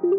[0.00, 0.12] tere.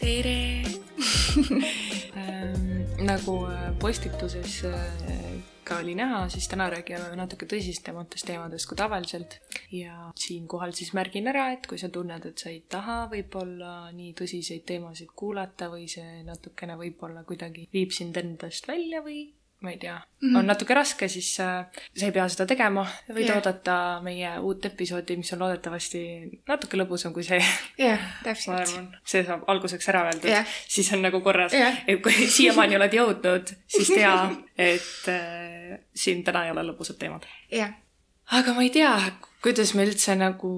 [0.00, 0.64] tere.
[3.06, 4.72] nagu äh, postituses äh,
[5.64, 9.38] ka oli näha, siis täna räägime natuke tõsisematest teemadest kui tavaliselt
[9.72, 14.12] ja siinkohal siis märgin ära, et kui sa tunned, et sa ei taha võib-olla nii
[14.18, 19.26] tõsiseid teemasid kuulata või see natukene võib-olla kuidagi viib sind endast välja või
[19.60, 20.38] ma ei tea mm, -hmm.
[20.38, 23.36] on natuke raske, siis äh, sa ei pea seda tegema, võid yeah.
[23.36, 26.02] oodata meie uut episoodi, mis on loodetavasti
[26.48, 27.40] natuke lõbusam kui see
[27.78, 28.98] jah, ma täpselt.
[29.04, 30.58] see saab alguseks ära öeldud Jah.
[30.68, 31.80] siis on nagu korras Jah.
[31.86, 34.14] et kui siiamaani oled jõudnud, siis tea,
[34.58, 37.24] et äh, siin täna ei ole lõbusad teemad.
[37.50, 37.72] jah,
[38.40, 38.92] aga ma ei tea,
[39.46, 40.50] kuidas me üldse nagu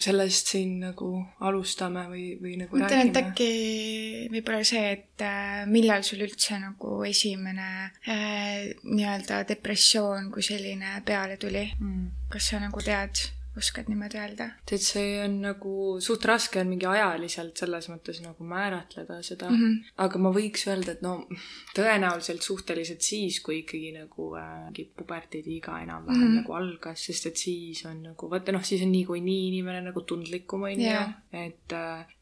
[0.00, 1.10] sellest siin nagu
[1.46, 3.30] alustame või, või nagu ma mõtlen, et räägime.
[3.30, 7.68] äkki võib-olla see, et äh, millal sul üldse nagu esimene
[8.10, 11.68] äh, nii-öelda depressioon kui selline peale tuli.
[11.78, 12.08] Mm.
[12.30, 13.22] kas sa nagu tead,
[13.58, 14.46] oskad niimoodi öelda?
[14.68, 15.72] tead, see on nagu
[16.04, 19.56] suht raske on mingi ajaliselt selles mõttes nagu määratleda seda mm.
[19.60, 19.90] -hmm.
[20.04, 21.14] aga ma võiks öelda, et no
[21.76, 26.28] tõenäoliselt suhteliselt siis, kui ikkagi nagu äh, mingi puberteediiga enam-vähem mm.
[26.28, 26.40] -hmm.
[26.42, 30.62] nagu algas, sest et siis on nagu vaata noh, siis on niikuinii inimene nagu tundlikum
[30.70, 31.10] onju Jaa.
[31.32, 31.76] et,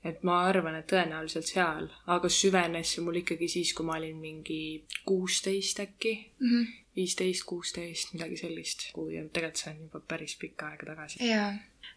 [0.04, 4.16] et ma arvan, et tõenäoliselt seal, aga süvenes see mul ikkagi siis, kui ma olin
[4.16, 6.77] mingi kuusteist äkki, Mhm.
[6.98, 11.20] viisteist, kuusteist, midagi sellist, kui tegelikult see on juba päris pikka aega tagasi.
[11.26, 11.50] jaa,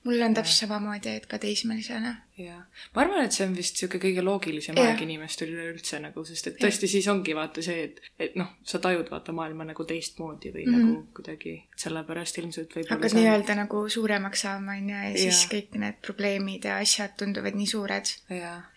[0.06, 2.14] mul on täpselt samamoodi, et ka teismelisena.
[2.38, 2.62] jah,
[2.96, 6.62] ma arvan, et see on vist sihuke kõige loogilisem aeg inimestel üleüldse nagu, sest et
[6.62, 10.66] tõesti siis ongi vaata see, et, et noh, sa tajud vaata maailma nagu teistmoodi või
[10.68, 10.78] mm.
[10.78, 10.88] -hmm.
[10.94, 11.56] nagu kuidagi
[11.86, 15.52] sellepärast ilmselt võib-olla hakkad see- nii-öelda nagu suuremaks saama, onju, ja siis Jaa.
[15.56, 18.16] kõik need probleemid ja asjad tunduvad nii suured,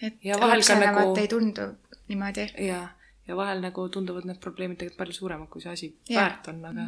[0.03, 1.73] et ja vahel ka nagu ei tundu
[2.09, 2.49] niimoodi.
[2.67, 2.83] ja,
[3.29, 6.21] ja vahel nagu tunduvad need probleemid tegelikult palju suuremad, kui see asi Jah.
[6.23, 6.87] väärt on, aga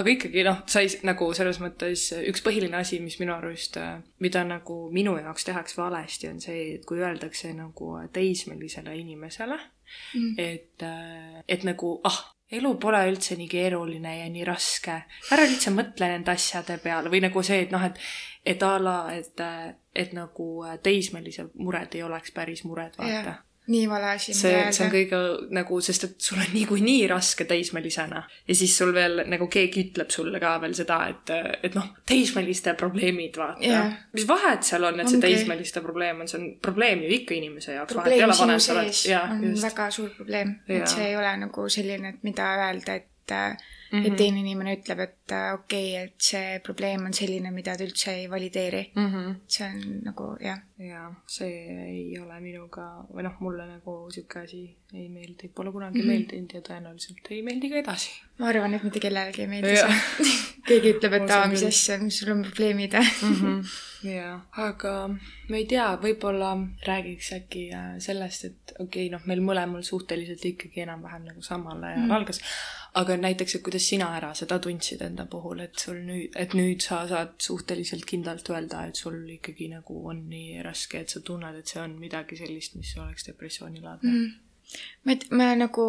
[0.00, 3.76] aga ikkagi noh, sai nagu selles mõttes üks põhiline asi, mis minu arust,
[4.24, 9.60] mida nagu minu jaoks tehakse valesti, on see, et kui öeldakse nagu teismelisele inimesele
[10.14, 10.34] Mm.
[10.38, 10.82] et,
[11.48, 12.20] et nagu ah,
[12.50, 14.96] elu pole üldse nii keeruline ja nii raske,
[15.34, 17.10] ära üldse mõtle nende asjade peale.
[17.12, 18.00] Või nagu see, et noh, et
[18.44, 19.40] et a la, et,
[19.96, 20.48] et nagu
[20.84, 23.36] teismelise mured ei oleks päris mured, vaata.
[23.36, 25.18] Jah, nii vale asi, see see on kõige
[25.56, 30.12] nagu, sest et sul on niikuinii raske teismelisena ja siis sul veel nagu keegi ütleb
[30.12, 31.32] sulle ka veel seda, et,
[31.64, 33.94] et noh, teismeliste probleemid, vaata Jah.
[34.12, 35.30] mis vahet seal on, et see Ongi.
[35.30, 37.96] teismeliste probleem on, see on probleem ju ikka inimese jaoks.
[37.96, 39.64] probleem sinu sees on just.
[39.64, 43.40] väga suur probleem, et see ei ole nagu selline, et mida öelda, et
[43.94, 44.04] mm, Mhm.
[44.04, 44.12] -hmm.
[44.12, 47.84] et teine inimene ütleb, et äh, okei okay,, et see probleem on selline, mida ta
[47.84, 48.82] üldse ei valideeri.
[48.96, 49.06] mm.
[49.12, 49.34] -hmm.
[49.48, 51.50] see on nagu jah, ja see
[51.88, 54.62] ei ole minuga või noh, mulle nagu sihuke asi
[54.94, 56.10] ei meeldi, pole kunagi mm Mhm.
[56.10, 56.18] -hmm.
[56.18, 58.10] meeldinud ja tõenäoliselt ei meeldi ka edasi.
[58.38, 60.00] ma arvan, et mitte kellelegi ei meeldi see.
[60.68, 62.92] keegi ütleb, et aa, mis asja, mis sul on probleemid.
[64.04, 66.52] jaa, aga ma ei tea, võib-olla
[66.86, 71.82] räägiks äkki äh, sellest, et okei okay,, noh, meil mõlemal suhteliselt ikkagi enam-vähem nagu samal
[71.82, 72.10] ajal Mm.
[72.10, 72.16] mm.
[72.16, 72.40] algas,
[72.94, 76.84] aga näiteks, et kuidas sina ära seda tundsid enda puhul, et sul nüüd, et nüüd
[76.84, 81.58] sa saad suhteliselt kindlalt öelda, et sul ikkagi nagu on nii raske, et sa tunned,
[81.58, 84.32] et see on midagi sellist, mis oleks depressioonilaadne mm..
[85.06, 85.86] ma, ma nagu,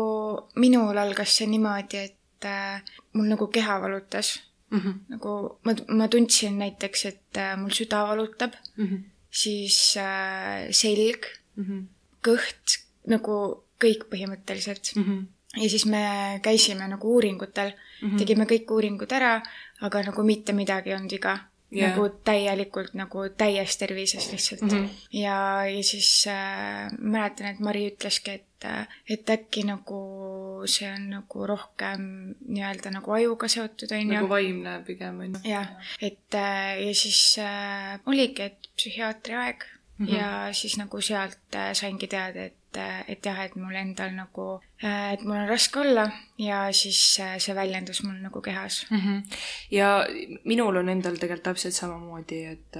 [0.61, 2.81] minul algas see niimoodi, et äh,
[3.13, 4.37] mul nagu keha valutas.
[4.71, 4.93] Mm -hmm.
[5.09, 9.03] nagu ma, ma tundsin näiteks, et äh, mul süda valutab, Mm -hmm.
[9.31, 11.85] siis äh, selg, Mm -hmm.
[12.27, 14.95] kõht, nagu kõik põhimõtteliselt.
[14.95, 15.25] Mm -hmm.
[15.63, 16.03] ja siis me
[16.43, 18.17] käisime nagu uuringutel mm, -hmm.
[18.17, 19.41] tegime kõik uuringud ära,
[19.81, 21.39] aga nagu mitte midagi ei olnud viga
[21.71, 21.89] yeah..
[21.89, 24.69] nagu täielikult nagu täies tervises lihtsalt mm.
[24.69, 24.89] -hmm.
[25.11, 28.67] ja, ja siis äh, mäletan, et Mari ütleski, et,
[29.09, 29.99] et äkki nagu
[30.67, 32.03] see on nagu rohkem
[32.47, 34.31] nii-öelda nagu ajuga seotud, on nagu ju.
[34.31, 35.41] vaimne pigem on ju.
[35.51, 35.71] jah,
[36.01, 40.05] et äh, ja siis äh, oligi, et psühhiaatri aeg mm.
[40.05, 40.15] -hmm.
[40.15, 45.21] ja siis nagu sealt äh, saingi teada, et, et jah, et mul endal nagu, et
[45.23, 48.85] mul on raske olla ja siis äh, see väljendus mul nagu kehas.
[48.89, 48.97] mm.
[48.97, 49.37] -hmm.
[49.71, 50.05] ja
[50.43, 52.77] minul on endal tegelikult täpselt samamoodi, et,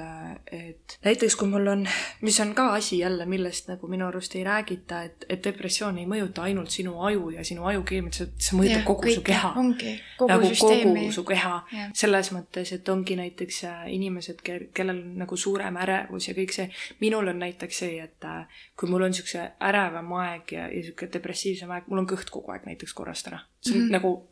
[0.51, 1.87] et näiteks kui mul on,
[2.21, 6.05] mis on ka asi jälle, millest nagu minu arust ei räägita, et, et depressioon ei
[6.05, 9.15] mõjuta ainult sinu aju ja sinu ajukeemiat, see, mõjutab Jah, kogu kõike.
[9.15, 9.53] su keha.
[9.55, 10.99] Ongi, kogu nagu süsteemi.
[10.99, 11.63] kogu su keha
[11.93, 14.43] selles mõttes, et ongi näiteks äh, inimesed,
[14.73, 16.69] kellel on nagu suurem ärevus ja kõik see,
[16.99, 21.13] minul on näiteks see, et äh, kui mul on niisuguse ärevam aeg ja, ja niisugune
[21.13, 23.39] depressiivsem aeg, mul on kõht kogu aeg näiteks korrast ära.
[23.61, 23.87] see on mm Mhm.
[23.87, 23.91] -hmm.
[23.91, 24.29] nagu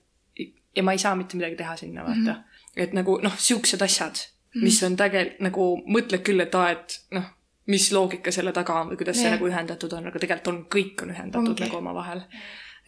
[0.75, 2.25] ja ma ei saa mitte midagi teha sinna, vaata mm.
[2.27, 2.71] -hmm.
[2.75, 4.15] et nagu noh, siuksed asjad,
[4.55, 7.23] mis on tegelikult nagu, mõtled küll, et aa, et noh,
[7.67, 9.37] mis loogika selle taga on või kuidas see Jah.
[9.37, 11.63] nagu ühendatud on, aga tegelikult on, kõik on ühendatud Ongi.
[11.63, 12.21] nagu omavahel.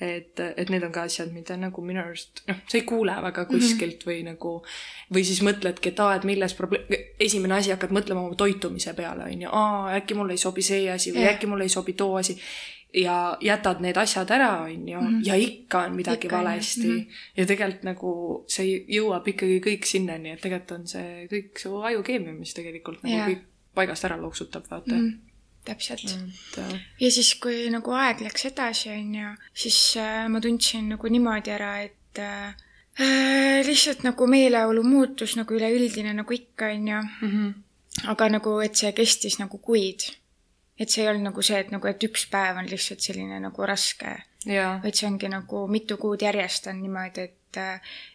[0.01, 3.45] et, et need on ka asjad, mida nagu minu arust, noh, sa ei kuule väga
[3.45, 4.65] kuskilt või nagu,
[5.13, 6.83] või siis mõtledki, et aa, et milles probleem,
[7.19, 10.89] esimene asi hakkad mõtlema oma toitumise peale, on ju, aa, äkki mulle ei sobi see
[10.91, 11.33] asi või Jah.
[11.35, 12.35] äkki mulle ei sobi too asi
[12.94, 17.20] ja jätad need asjad ära, on ju, ja ikka on midagi Ikka on, valesti Mhm.
[17.38, 18.12] ja tegelikult nagu
[18.48, 23.16] see jõuab ikkagi kõik sinnani, et tegelikult on see kõik su ajukeemia, mis tegelikult nagu
[23.16, 23.28] Jaa.
[23.28, 23.44] kõik
[23.76, 25.02] paigast ära loksutab, vaata mm..
[25.02, 25.20] mm,.
[25.66, 26.80] täpselt mm..
[27.00, 31.74] ja siis, kui nagu aeg läks edasi, onju, siis äh, ma tundsin nagu niimoodi ära,
[31.84, 32.56] et äh,
[33.00, 37.02] äh, lihtsalt nagu meeleolu muutus nagu üleüldine nagu ikka, onju.
[37.22, 37.32] mm.
[37.32, 37.54] -hmm.
[38.12, 40.08] aga nagu, et see kestis nagu kuid.
[40.80, 43.68] Et see ei olnud nagu see, et nagu, et üks päev on lihtsalt selline nagu
[43.69, 47.62] raske, vaid see ongi nagu mitu kuud järjest on niimoodi, et,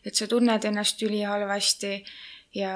[0.06, 1.94] et sa tunned ennast ülihalvasti
[2.54, 2.72] ja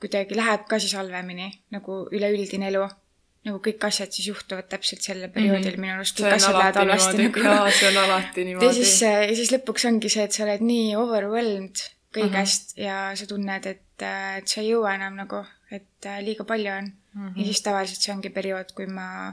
[0.00, 2.86] kuidagi läheb ka siis halvemini nagu üleüldine elu.
[3.44, 5.80] nagu kõik asjad siis juhtuvad täpselt sellel perioodil mm -hmm.
[5.80, 9.34] minu arust, kõik asjad lähevad halvasti nagu jaa, see on alati ja niimoodi siis, ja
[9.36, 11.82] siis lõpuks ongi see, et sa oled nii overwhelmed
[12.16, 12.86] kõigest uh -huh.
[12.86, 14.02] ja sa tunned, et,
[14.38, 17.20] et sa ei jõua enam nagu, et äh, liiga palju on uh.
[17.22, 17.32] -huh.
[17.36, 19.32] ja siis tavaliselt see ongi periood, kui ma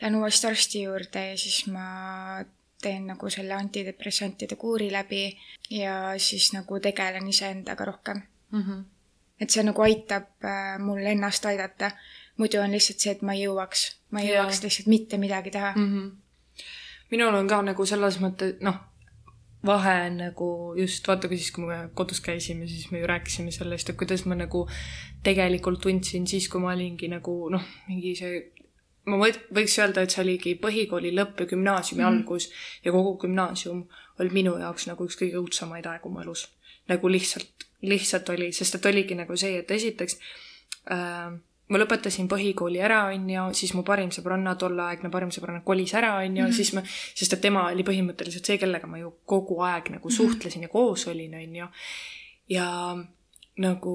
[0.00, 2.44] lähen uuesti arsti juurde ja siis ma
[2.82, 5.38] teen nagu selle antidepressantide kuuri läbi
[5.70, 8.22] ja siis nagu tegelen iseendaga rohkem.
[8.50, 8.62] mm.
[8.62, 8.84] -hmm.
[9.40, 11.90] et see nagu aitab äh, mul ennast aidata.
[12.36, 14.42] muidu on lihtsalt see, et ma ei jõuaks, ma ei Jaa.
[14.42, 15.82] jõuaks lihtsalt mitte midagi teha mm.
[15.82, 15.98] mm.
[15.98, 16.64] -hmm.
[17.10, 18.76] minul on ka nagu selles mõttes, noh,
[19.68, 23.92] vahe nagu just vaata, kui siis, kui me kodus käisime, siis me ju rääkisime sellest,
[23.92, 24.64] et kuidas ma nagu
[25.24, 28.40] tegelikult tundsin siis, kui ma olingi nagu noh, mingi see
[29.08, 32.08] ma võiks öelda, et see oligi põhikooli lõpp ja gümnaasiumi mm.
[32.10, 32.48] algus
[32.84, 33.84] ja kogu gümnaasium
[34.20, 36.48] oli minu jaoks nagu üks kõige õudsemaid aegu mu elus.
[36.88, 40.18] nagu lihtsalt, lihtsalt oli, sest et oligi nagu see, et esiteks
[40.92, 41.36] äh,
[41.68, 46.14] ma lõpetasin põhikooli ära, on ju, siis mu parim sõbranna, tolleaegne parim sõbranna kolis ära,
[46.24, 49.92] on ju, siis ma, sest et tema oli põhimõtteliselt see, kellega ma ju kogu aeg
[49.98, 51.70] nagu suhtlesin ja koos olin, on ju.
[52.54, 52.68] ja
[53.58, 53.94] nagu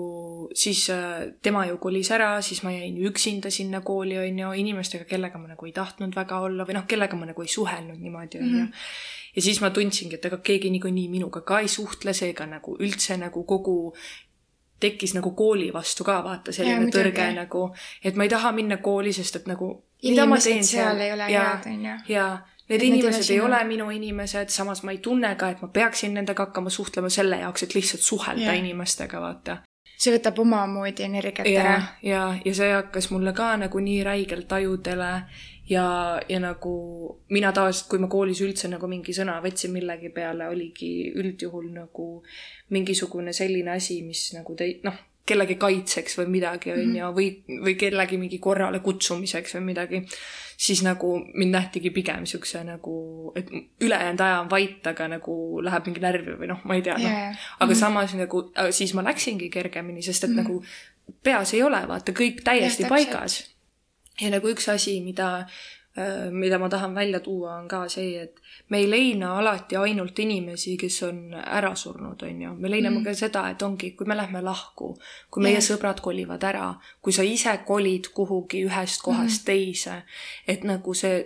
[0.54, 5.08] siis äh, tema ju kolis ära, siis ma jäin üksinda sinna kooli, on ju, inimestega,
[5.10, 8.44] kellega ma nagu ei tahtnud väga olla või noh, kellega ma nagu ei suhelnud niimoodi,
[8.44, 8.68] on ju.
[9.38, 13.18] ja siis ma tundsingi, et ega keegi niikuinii minuga ka ei suhtle, seega nagu üldse
[13.18, 13.96] nagu kogu
[14.84, 17.00] tekkis nagu kooli vastu ka vaata selline muidugi.
[17.00, 17.66] tõrge nagu,
[18.04, 21.70] et ma ei taha minna kooli, sest et nagu inimesed seal ei ole ja, head,
[21.74, 22.00] onju.
[22.12, 22.28] ja
[22.70, 25.50] need Et need ei ole inimesed ei ole minu inimesed, samas ma ei tunne ka,
[25.50, 28.60] et ma peaksin nendega hakkama suhtlema selle jaoks, et lihtsalt suhelda Jah.
[28.60, 29.58] inimestega, vaata.
[30.04, 34.52] see võtab omamoodi energiat ära ja, ja, ja see hakkas mulle ka nagu nii räigelt
[34.52, 35.12] ajudele
[35.70, 36.74] ja, ja nagu
[37.30, 42.08] mina tavaliselt, kui ma koolis üldse nagu mingi sõna võtsin millegi peale, oligi üldjuhul nagu
[42.74, 47.28] mingisugune selline asi, mis nagu tei-, noh, kellegi kaitseks või midagi, on ju, või,
[47.64, 50.02] või kellegi mingi korrale kutsumiseks või midagi,
[50.60, 52.96] siis nagu mind nähtigi pigem niisuguse nagu,
[53.40, 53.48] et
[53.84, 57.08] ülejäänud aja on vait, aga nagu läheb mingi närvi või noh, ma ei tea, noh
[57.08, 57.40] Jaa, jaa.
[57.64, 60.44] aga samas nagu aga siis ma läksingi kergemini, sest et mm -hmm.
[60.44, 63.53] nagu peas ei ole vaata kõik täiesti ja, paigas.
[64.22, 65.48] Ja nagu üks asi, mida,
[66.32, 70.76] mida ma tahan välja tuua, on ka see, et me ei leina alati ainult inimesi,
[70.78, 72.54] kes on ära surnud, on ju.
[72.56, 73.06] me leiname mm.
[73.08, 74.94] ka seda, et ongi, kui me lähme lahku,
[75.32, 75.68] kui meie Jah.
[75.72, 79.50] sõbrad kolivad ära, kui sa ise kolid kuhugi ühest kohast mm.
[79.50, 80.02] teise,
[80.48, 81.24] et nagu see,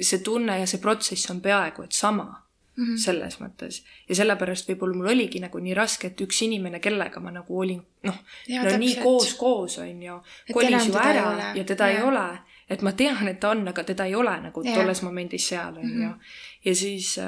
[0.00, 2.41] see tunne ja see protsess on peaaegu et sama
[2.76, 2.96] mm -hmm.
[3.04, 3.82] selles mõttes.
[4.08, 7.82] ja sellepärast võib-olla mul oligi nagu nii raske, et üks inimene, kellega ma nagu olin,
[8.02, 9.02] noh, Jaa, no nii täpselt.
[9.04, 10.20] koos, koos on ju,
[10.52, 12.06] kolis ju ei ära ja teda ei Jaa.
[12.08, 12.38] ole.
[12.70, 14.74] et ma tean, et ta on, aga teda ei ole nagu Jaa.
[14.74, 16.02] tolles momendis seal, on Mhm.
[16.02, 16.10] ju.
[16.64, 17.18] ja siis,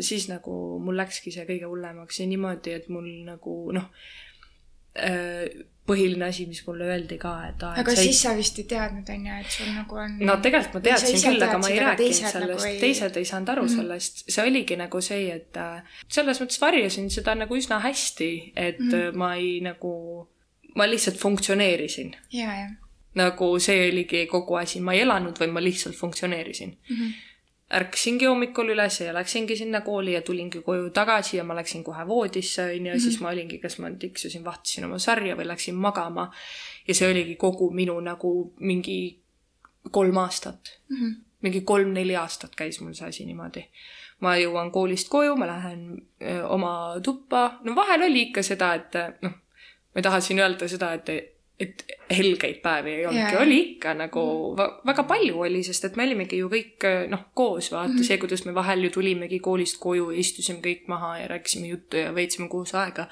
[0.00, 3.84] siis nagu mul läkski see kõige hullemaks ja niimoodi, et mul nagu noh,
[5.86, 8.58] põhiline asi, mis mulle öeldi ka, et aa, aga et sa ei siis sa vist
[8.58, 11.82] ei teadnud, onju, et sul nagu on no tegelikult ma teadsin küll, aga ma ei
[11.82, 13.68] rääkinud sellest nagu ei..., ei- teised ei saanud aru mm.
[13.68, 13.82] -hmm.
[13.82, 18.80] sellest, see oligi nagu see, et äh, selles mõttes varjasin seda nagu üsna hästi, et
[18.80, 18.90] mm.
[18.90, 19.22] -hmm.
[19.22, 19.94] ma ei nagu,
[20.74, 22.16] ma lihtsalt funktsioneerisin.
[22.32, 22.66] ja, ja
[23.16, 26.96] nagu see oligi kogu asi, ma ei elanud, vaid ma lihtsalt funktsioneerisin mm.
[26.96, 27.12] -hmm.
[27.74, 32.06] Ärkasingi hommikul üles ja läksingi sinna kooli ja tulingi koju tagasi ja ma läksin kohe
[32.06, 36.30] voodisse, onju, ja siis ma olingi, kas ma tiksusin, vahtisin oma sarja või läksin magama.
[36.88, 39.20] ja see oligi kogu minu nagu mingi
[39.90, 41.14] kolm aastat Mm -hmm.
[41.42, 43.64] mingi kolm-neli aastat käis mul see asi niimoodi.
[44.20, 48.94] ma jõuan koolist koju, ma lähen öö, oma tuppa, no vahel oli ikka seda, et
[49.22, 51.08] noh, ma ei taha siin öelda seda, et,
[51.60, 54.22] et helgeid päevi ei olnudki Jaa., oli ikka nagu
[54.58, 58.08] va, väga palju oli, sest et me olimegi ju kõik noh, koos vaata mm -hmm.
[58.10, 61.96] see, kuidas me vahel ju tulimegi koolist koju ja istusime kõik maha ja rääkisime juttu
[61.96, 63.08] ja veetsime koos aega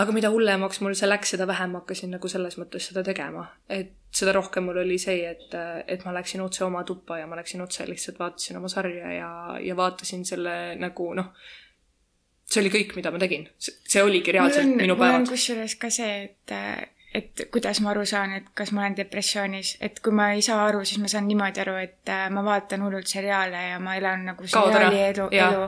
[0.00, 3.96] aga mida hullemaks mul see läks, seda vähem hakkasin nagu selles mõttes seda tegema, et
[4.14, 5.56] seda rohkem mul oli see, et,
[5.86, 9.32] et ma läksin otse oma tuppa ja ma läksin otse lihtsalt vaatasin oma sarja ja,
[9.64, 11.32] ja vaatasin selle nagu noh,
[12.50, 13.48] see oli kõik, mida ma tegin.
[13.58, 15.28] see oligi reaalselt mul on, minu mul on päevad.
[15.34, 16.56] kusjuures ka see, et
[17.14, 20.60] et kuidas ma aru saan, et kas ma olen depressioonis, et kui ma ei saa
[20.68, 24.28] aru, siis ma saan niimoodi aru, et äh, ma vaatan hullult seriaale ja ma elan
[24.30, 25.64] nagu seriaali elu, elu,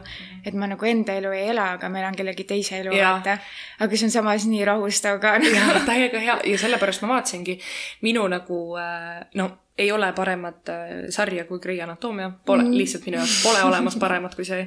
[0.47, 3.39] et ma nagu enda elu ei ela, aga ma elan kellegi teise elu, vaata.
[3.83, 5.35] aga see on samas nii rahustav ka.
[5.43, 6.39] Jaa, täiega hea.
[6.53, 7.59] Ja sellepärast ma vaatasingi
[8.07, 13.07] minu nagu äh, no ei ole paremat äh, sarja kui Grey Anatoomia, pole mm., lihtsalt
[13.09, 14.67] minu jaoks pole olemas paremat kui see.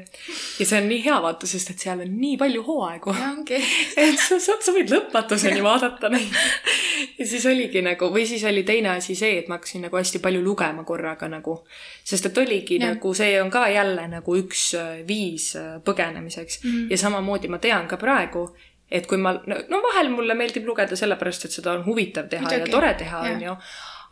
[0.59, 3.59] ja see on nii hea vaata, sest et seal on nii palju hooaegu ongi.
[4.01, 6.33] et sa, sa, sa võid lõpmatuseni vaadata neid.
[7.19, 10.23] ja siis oligi nagu, või siis oli teine asi see, et ma hakkasin nagu hästi
[10.25, 11.59] palju lugema korraga nagu,
[12.03, 12.95] sest et oligi ja.
[12.95, 17.57] nagu see on ka jälle nagu üks äh, viis äh, põgenemiseks mm ja samamoodi ma
[17.61, 18.43] tean ka praegu,
[18.91, 22.69] et kui ma, no vahel mulle meeldib lugeda sellepärast, et seda on huvitav teha Muidugi.
[22.69, 23.55] ja tore teha, onju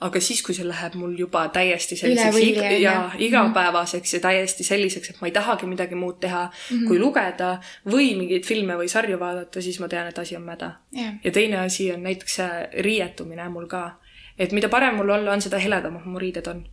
[0.02, 2.80] aga siis, kui see läheb mul juba täiesti selliseks iga, onju.
[2.82, 6.84] ja igapäevaseks ja täiesti selliseks, et ma ei tahagi midagi muud teha mm Mhm.
[6.84, 6.88] -hmm.
[6.88, 10.72] kui lugeda või mingeid filme või sarju vaadata, siis ma tean, et asi on mäda
[10.92, 12.38] jah, ja teine asi on näiteks
[12.82, 13.92] riietumine mul ka.
[14.40, 16.66] et mida parem mul olla on, seda heledamad mu riided on.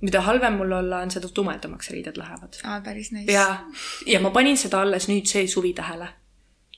[0.00, 2.56] mida halvem mul olla on, seda tumedamaks riided lähevad.
[2.64, 3.32] aa, päris nice.
[3.32, 3.58] ja,
[4.06, 6.08] ja ma panin seda alles nüüd see suvi tähele.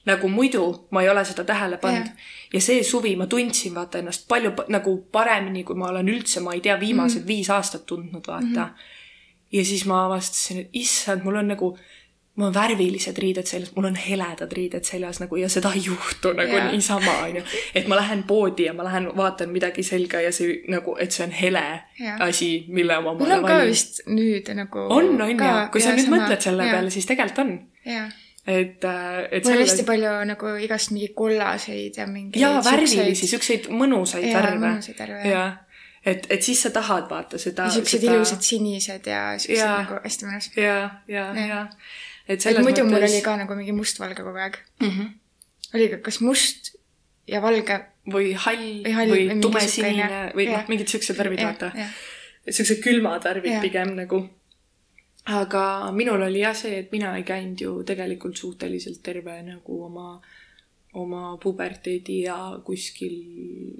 [0.07, 2.15] Nagu muidu ma ei ole seda tähele pannud Jah.
[2.15, 2.55] yeah.
[2.55, 6.41] ja see suvi ma tundsin vaata ennast palju pa- nagu paremini, kui ma olen üldse,
[6.41, 7.29] ma ei tea, viimased mm.
[7.29, 8.55] viis aastat tundnud vaata mm.
[8.65, 9.53] -hmm.
[9.53, 11.75] ja siis ma avastasin, et issand, mul on nagu
[12.41, 16.33] mul on värvilised riided seljas, mul on heledad riided seljas nagu ja seda ei juhtu
[16.33, 16.71] nagu yeah.
[16.73, 17.43] niisama onju.
[17.75, 21.27] et ma lähen poodi ja ma lähen vaatan midagi selga ja see nagu, et see
[21.27, 21.65] on hele
[21.99, 22.17] Jaa.
[22.29, 25.99] asi, mille oma mul on ka vist nüüd nagu on, on ju kui sa ja
[25.99, 27.53] nüüd sama- mõtled selle jaa, peale, siis tegelikult on.
[27.85, 28.09] jaa,
[28.47, 33.69] et, et mul selles hästi palju nagu igast mingeid kollaseid ja mingeid jaa, värvilisi, siukseid
[33.69, 34.61] mõnusaid Jaa, värve.
[34.65, 35.31] mõnusaid värve, jah.
[35.35, 37.69] jaa, et, et siis sa tahad vaata seda.
[37.69, 39.83] ja siuksed ilusad sinised ja Jaa.
[39.83, 40.51] nagu hästi mõnus.
[40.57, 40.79] ja,
[41.09, 41.41] ja, Jah.
[41.49, 41.63] ja.
[42.27, 44.61] et et selles muidu mul mõttes oli ka nagu mingi mustvalge kogu aeg.
[44.81, 44.89] mm.
[44.89, 45.09] -hmm.
[45.75, 46.75] oli ka kas must
[47.29, 47.81] ja valge.
[48.11, 51.73] või hall Või hall või, tumesinine või noh mingid siuksed värvid, vaata.
[52.49, 53.63] siuksed külmad värvid Jah.
[53.63, 54.25] pigem nagu.
[55.29, 60.21] Aga minul oli jah see, et mina ei käinud ju tegelikult suhteliselt terve nagu oma,
[60.97, 63.17] oma puberteedi ja kuskil,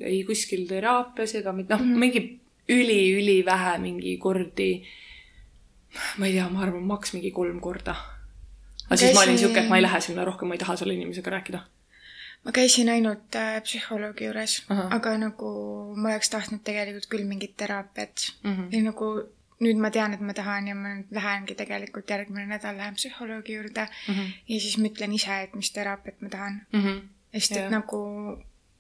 [0.05, 1.99] ei kuskil teraapias ega mitte, noh mm -hmm.
[1.99, 4.85] mingi üli-ülivähe mingi kordi.
[6.19, 7.97] ma ei tea, ma arvan, maks mingi kolm korda.
[8.87, 10.77] aga siis ma olin käisin- siuke, et ma ei lähe sinna rohkem, ma ei taha
[10.77, 11.61] selle inimesega rääkida.
[12.45, 15.51] ma käisin ainult äh, psühholoogi juures, aga nagu
[15.97, 18.57] ma oleks tahtnud tegelikult küll mingit teraapiat mm.
[18.57, 18.77] -hmm.
[18.77, 19.31] ja nagu
[19.61, 23.59] nüüd ma tean, et ma tahan ja ma nüüd lähengi tegelikult järgmine nädal lähen psühholoogi
[23.59, 24.29] juurde Mm -hmm.
[24.49, 26.63] ja siis mõtlen ise, et mis teraapiat ma tahan.
[26.73, 27.03] Mm -hmm.
[27.33, 27.71] sest et Jah.
[27.71, 27.99] nagu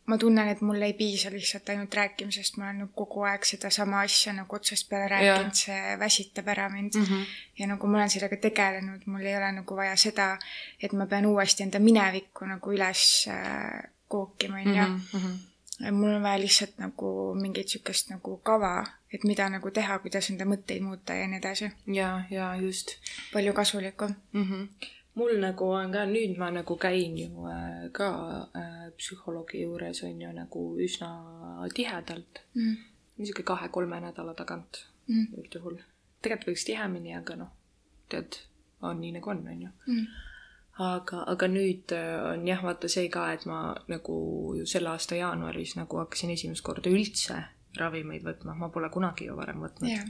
[0.07, 4.01] ma tunnen, et mul ei piisa lihtsalt ainult rääkimisest, ma olen nagu kogu aeg sedasama
[4.01, 7.27] asja nagu otsast peale rääkinud, see väsitab ära mind Mm -hmm.
[7.59, 10.39] ja nagu ma olen sellega tegelenud, mul ei ole nagu vaja seda,
[10.83, 14.87] et ma pean uuesti enda minevikku nagu üles äh, kookima, onju.
[14.87, 15.93] Mm -hmm.
[15.93, 20.45] mul on vaja lihtsalt nagu mingit siukest nagu kava, et mida nagu teha, kuidas enda
[20.47, 21.71] mõtteid muuta ja nii edasi.
[21.87, 22.97] ja, ja just
[23.33, 24.15] palju kasulikum.
[24.33, 24.45] mm.
[24.45, 24.69] -hmm.
[25.15, 28.09] mul nagu on ka, nüüd ma nagu käin ju äh, ka
[28.57, 31.11] äh, psühholoogi juures on ju nagu üsna
[31.75, 32.77] tihedalt, Mm.
[33.19, 35.27] niisugune kahe-kolme nädala tagant Mm.
[35.39, 35.77] üldjuhul.
[36.23, 37.49] tegelikult võiks tihemini, aga noh,
[38.09, 38.37] tead,
[38.83, 39.69] on nii nagu on, on ju.
[39.87, 40.07] Mm.
[40.79, 45.15] aga, aga nüüd äh, on jah, vaata see ka, et ma nagu ju selle aasta
[45.15, 47.43] jaanuaris nagu hakkasin esimest korda üldse
[47.79, 50.07] ravimeid võtma, ma pole kunagi ju varem võtnud jah,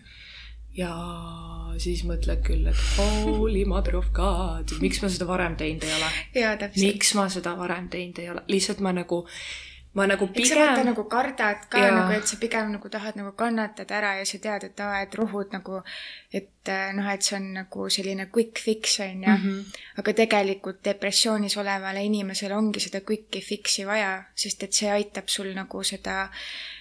[0.77, 0.91] ja
[1.83, 2.85] siis mõtled küll, et
[3.27, 6.13] holy mother of god, miks ma seda varem teinud ei ole.
[6.61, 6.85] täpselt.
[6.85, 9.25] miks ma seda varem teinud ei ole, lihtsalt ma nagu,
[9.99, 11.97] ma nagu eks sa vaata pigem, nagu kardad ka Jaa.
[11.97, 15.17] nagu, et sa pigem nagu tahad nagu kannatada ära ja sa tead, et aa, et
[15.19, 15.83] rohud nagu,
[16.31, 19.39] et äh, noh, et see on nagu selline quick fix on ju.
[19.39, 19.65] Mhm.
[19.99, 25.51] aga tegelikult depressioonis olevale inimesele ongi seda quick'i fix'i vaja, sest et see aitab sul
[25.55, 26.31] nagu seda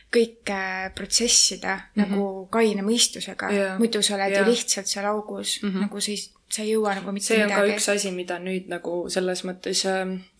[0.10, 2.10] kõike protsessida mm -hmm.
[2.10, 3.78] nagu kaine mõistusega Jaa.
[3.78, 4.42] muidu sa oled Jaa.
[4.42, 5.82] ju lihtsalt seal augus mm, -hmm.
[5.82, 6.18] nagu sa ei,
[6.50, 7.76] sa ei jõua nagu mitte see on ka midagi.
[7.76, 9.84] üks asi, mida nüüd nagu selles mõttes,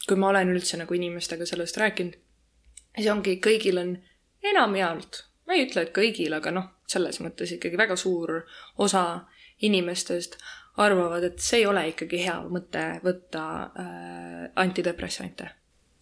[0.08, 2.14] kui ma olen üldse nagu inimestega sellest rääkinud,
[2.98, 3.98] see ongi, kõigil on
[4.44, 8.42] enamjaolt, ma ei ütle, et kõigil, aga noh, selles mõttes ikkagi väga suur
[8.78, 9.26] osa
[9.62, 10.38] inimestest
[10.78, 15.50] arvavad, et see ei ole ikkagi hea mõte võtta äh, antidepressante.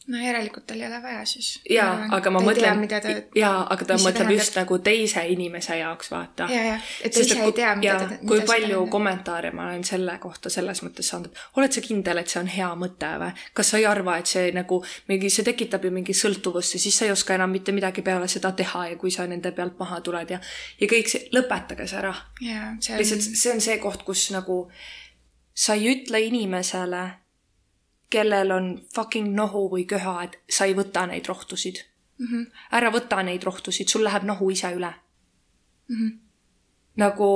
[0.08, 1.50] No järelikult tal ei ole vaja siis.
[1.70, 2.84] jaa, aga ma mõtlen,
[3.36, 6.48] jaa, aga ta mõtleb just nagu teise inimese jaoks, vaata.
[6.52, 10.18] ja, ja, et ta ise ei tea, mida ta, kui palju kommentaare ma olen selle
[10.24, 13.46] kohta selles mõttes saanud, et oled sa kindel, et see on hea mõte või?
[13.60, 14.80] kas sa ei arva, et see nagu
[15.12, 18.32] mingi, see tekitab ju mingi sõltuvust ja siis sa ei oska enam mitte midagi peale
[18.32, 20.40] seda teha ja kui sa nende pealt maha tuled ja,
[20.80, 22.16] ja kõik see, lõpetage see ära.
[22.42, 24.64] lihtsalt see on see koht, kus nagu
[25.58, 27.04] sa ei ütle inimesele,
[28.10, 31.84] kellel on fucking nohu või köha, et sa ei võta neid rohtusid
[32.18, 32.28] mm.
[32.28, 32.46] -hmm.
[32.72, 34.94] ära võta neid rohtusid, sul läheb nohu ise üle
[35.90, 35.96] mm.
[35.96, 36.18] -hmm.
[36.96, 37.32] nagu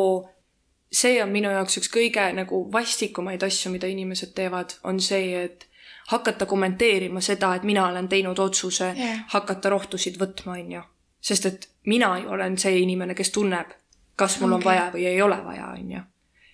[0.92, 5.68] see on minu jaoks üks kõige nagu vastikumaid asju, mida inimesed teevad, on see, et
[6.12, 9.24] hakata kommenteerima seda, et mina olen teinud otsuse yeah.
[9.32, 10.82] hakata rohtusid võtma, on ju.
[11.22, 13.72] sest et mina ju olen see inimene, kes tunneb,
[14.16, 14.60] kas mul okay.
[14.60, 16.02] on vaja või ei ole vaja, on ju.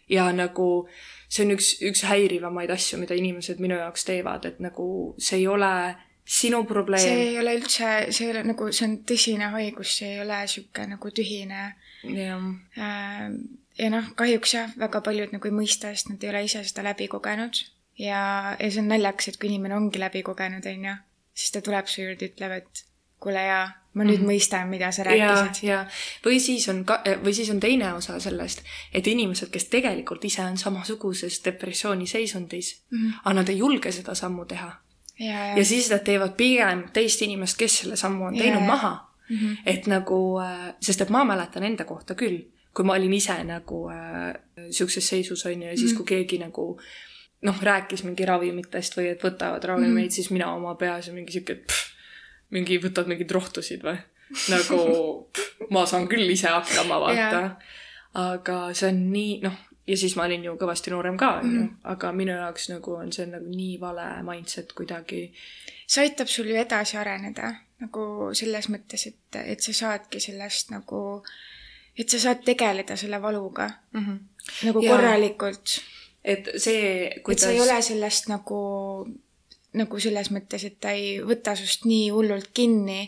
[0.09, 0.67] ja nagu
[1.27, 4.87] see on üks, üks häirivamaid asju, mida inimesed minu jaoks teevad, et nagu
[5.19, 5.71] see ei ole
[6.27, 7.03] sinu probleem.
[7.03, 10.41] see ei ole üldse, see ei ole nagu, see on tõsine haigus, see ei ole
[10.51, 11.63] sihuke nagu tühine.
[12.03, 12.49] jah.
[12.77, 13.23] Äh,
[13.77, 16.85] ja noh, kahjuks jah, väga paljud nagu ei mõista, sest nad ei ole ise seda
[16.89, 17.63] läbi kogenud.
[17.97, 18.21] ja,
[18.59, 20.97] ja see on naljakas, et kui inimene ongi läbi kogenud, onju,
[21.33, 22.83] siis ta tuleb su juurde, ütleb, et
[23.23, 23.65] kuule jaa,
[23.97, 24.29] ma nüüd mm.
[24.29, 25.63] mõistan, mida sa rääkisid.
[25.65, 28.63] ja, ja või siis on ka, või siis on teine osa sellest,
[28.93, 34.45] et inimesed, kes tegelikult ise on samasuguses depressiooniseisundis mm., aga nad ei julge seda sammu
[34.45, 34.71] teha.
[35.17, 35.65] Ja, ja.
[35.65, 38.67] siis nad teevad pigem teist inimest, kes selle sammu on teinud ja.
[38.67, 38.93] maha
[39.29, 39.37] mm.
[39.37, 39.57] -hmm.
[39.65, 43.87] et nagu, äh, sest et ma mäletan enda kohta küll, kui ma olin ise nagu
[43.89, 44.33] äh,
[44.69, 45.97] sihukeses seisus on ju, ja siis mm -hmm.
[45.97, 46.79] kui keegi nagu
[47.41, 50.13] noh, rääkis mingi ravimitest või et võtavad ravimeid mm, -hmm.
[50.13, 51.61] siis mina oma peas ja mingi sihuke,
[52.55, 53.97] mingi, võtad mingeid rohtusid või?
[54.51, 54.79] nagu
[55.71, 57.51] ma saan küll ise hakkama, vaata yeah..
[58.19, 59.55] aga see on nii, noh,
[59.87, 61.77] ja siis ma olin ju kõvasti noorem ka, onju, mhm.
[61.93, 65.29] aga minu jaoks nagu on see nagu nii vale mindset kuidagi.
[65.87, 71.21] see aitab sul ju edasi areneda nagu selles mõttes, et, et sa saadki sellest nagu,
[71.97, 74.17] et sa saad tegeleda selle valuga mm -hmm.
[74.69, 74.95] nagu ja.
[74.95, 75.79] korralikult.
[76.23, 77.43] et see, kuidas.
[77.43, 78.59] et sa ei ole sellest nagu
[79.77, 83.05] nagu selles mõttes, et ta ei võta sinust nii hullult kinni,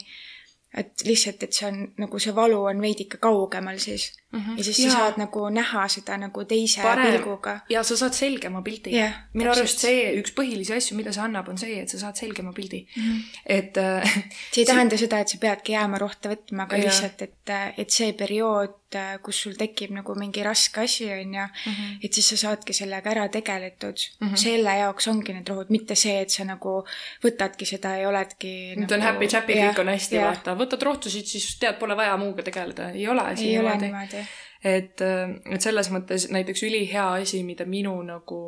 [0.77, 4.39] et lihtsalt, et see on nagu see valu on veidike kaugemal siis mm.
[4.39, 4.57] -hmm.
[4.57, 4.91] ja siis ja.
[4.91, 7.12] sa saad nagu näha seda nagu teise Parem.
[7.12, 7.59] pilguga.
[7.69, 9.13] ja sa saad selgema pildi yeah,.
[9.33, 12.53] minu arust see üks põhilisi asju, mida see annab, on see, et sa saad selgema
[12.53, 13.03] pildi mm.
[13.03, 13.22] -hmm.
[13.46, 14.13] et äh,
[14.51, 16.83] see ei tähenda seda, et sa peadki jääma rohte võtma, aga ja.
[16.83, 18.77] lihtsalt, et, et see periood,
[19.22, 21.98] kus sul tekib nagu mingi raske asi, on ju -hmm.
[22.03, 24.27] et siis sa saadki sellega ära tegeletud mm.
[24.27, 24.35] -hmm.
[24.35, 26.85] selle jaoks ongi need rohud, mitte see, et sa nagu
[27.25, 28.94] võtadki seda ja oledki nüüd nagu...
[28.94, 33.07] on happy-chappy, kõik on hästi, vaata, võtad rohtusid, siis tead, pole vaja muuga tegeleda, ei
[33.07, 33.25] ole.
[33.37, 34.19] ei ole niimoodi
[34.63, 38.41] et, äh, et selles mõttes näiteks ülihea asi, mida minu nagu,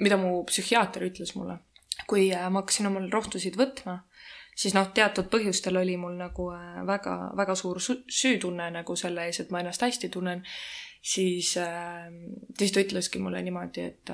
[0.00, 1.60] mida mu psühhiaater ütles mulle,
[2.10, 4.00] kui äh, ma hakkasin omal rohtusid võtma,
[4.54, 9.40] siis noh, teatud põhjustel oli mul nagu äh, väga, väga suur süütunne nagu selle ees,
[9.40, 10.44] et ma ennast hästi tunnen,
[11.00, 14.12] siis, siis ta ütleski mulle niimoodi, et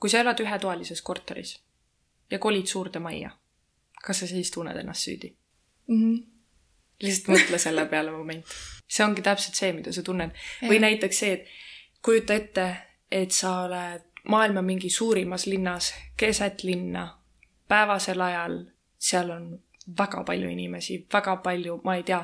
[0.00, 1.56] kui sa elad ühetoalises korteris
[2.30, 3.32] ja kolid suurde majja,
[3.98, 5.34] kas sa siis tunned ennast süüdi
[5.88, 5.96] mm?
[5.96, 6.29] -hmm
[7.02, 8.44] lihtsalt mõtle selle peale moment.
[8.90, 10.36] see ongi täpselt see, mida sa tunned.
[10.66, 11.46] või näiteks see, et
[12.02, 12.68] kujuta ette,
[13.10, 17.06] et sa oled maailma mingi suurimas linnas, keset linna,
[17.68, 18.58] päevasel ajal,
[18.98, 19.50] seal on
[19.98, 22.20] väga palju inimesi, väga palju, ma ei tea,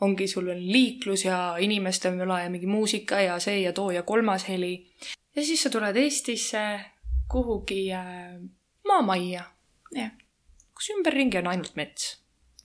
[0.00, 4.02] ongi, sul on liiklus ja inimeste müla ja mingi muusika ja see ja too ja
[4.02, 4.92] kolmas heli.
[5.36, 6.80] ja siis sa tuled Eestisse
[7.30, 8.40] kuhugi äh,
[8.86, 9.44] maamajja,
[10.74, 12.16] kus ümberringi on ainult mets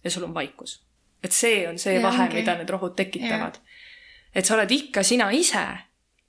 [0.04, 0.85] ja sul on vaikus
[1.24, 3.60] et see on see ja, vahe, mida need rohud tekitavad.
[4.36, 5.66] et sa oled ikka sina ise,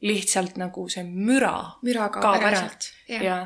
[0.07, 2.65] lihtsalt nagu see müra, müra kaob ära.
[3.09, 3.43] ja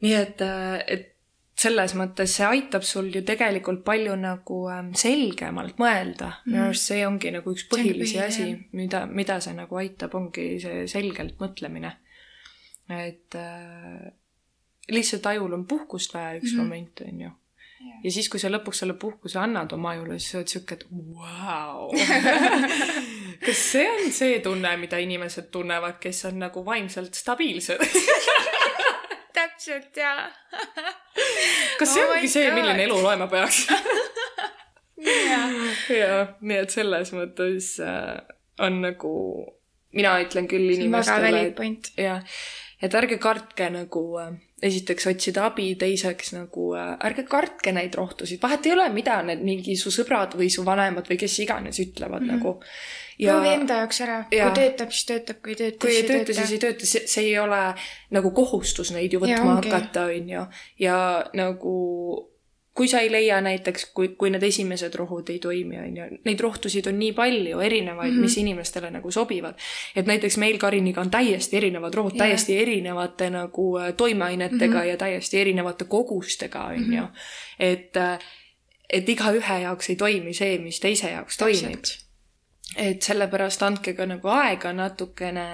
[0.00, 1.14] nii et, äh, et
[1.58, 6.52] selles mõttes see aitab sul ju tegelikult palju nagu ähm, selgemalt mõelda mm..
[6.52, 10.86] minu arust see ongi nagu üks põhilisi asi, mida, mida see nagu aitab, ongi see
[10.90, 11.96] selgelt mõtlemine.
[12.94, 14.06] et äh,
[14.88, 16.62] lihtsalt ajul on puhkust vaja üks mm -hmm.
[16.62, 17.30] moment, on ju.
[18.04, 20.84] Ja siis, kui sa lõpuks selle puhkuse annad oma ajule, siis sa oled sihuke, et
[20.90, 21.90] vau.
[23.46, 27.84] kas see on see tunne, mida inimesed tunnevad, kes on nagu vaimselt stabiilsed?
[29.38, 30.26] Täpselt, jaa.
[31.78, 33.66] kas see oh ongi see, milline elu loema peaks?
[34.98, 38.16] Ja, nii et selles mõttes äh,
[38.66, 39.12] on nagu,
[39.94, 42.24] mina ütlen küll inimestele, et jah,
[42.82, 48.40] et ärge kartke nagu äh, esiteks otsida abi, teiseks nagu äh, ärge kartke neid rohtusid,
[48.42, 52.24] vahet ei ole, mida need mingi su sõbrad või su vanemad või kes iganes ütlevad
[52.24, 52.38] mm -hmm.
[52.38, 52.54] nagu.
[53.18, 56.08] proovi enda jaoks ära, kui töötab, siis töötab, kui ei tööta, siis ei tööta.
[56.08, 57.62] kui ei tööta, siis ei tööta, see, see ei ole
[58.10, 60.44] nagu kohustus neid ju võtma ja, hakata, on ju.
[60.78, 60.98] ja
[61.34, 61.76] nagu
[62.78, 66.42] kui sa ei leia näiteks, kui, kui need esimesed rohud ei toimi, on ju, neid
[66.44, 68.28] rohtusid on nii palju erinevaid mm, -hmm.
[68.28, 69.58] mis inimestele nagu sobivad.
[69.96, 74.80] et näiteks meil Kariniga on täiesti erinevad rohud yeah., täiesti erinevate nagu äh, toimeainetega mm
[74.80, 74.90] -hmm.
[74.90, 77.02] ja täiesti erinevate kogustega, on ju.
[77.02, 77.14] Mhm.
[77.58, 78.18] et, äh,
[78.90, 81.84] et igaühe jaoks ei toimi see, mis teise jaoks toimib
[82.78, 85.46] et sellepärast andke ka nagu aega natukene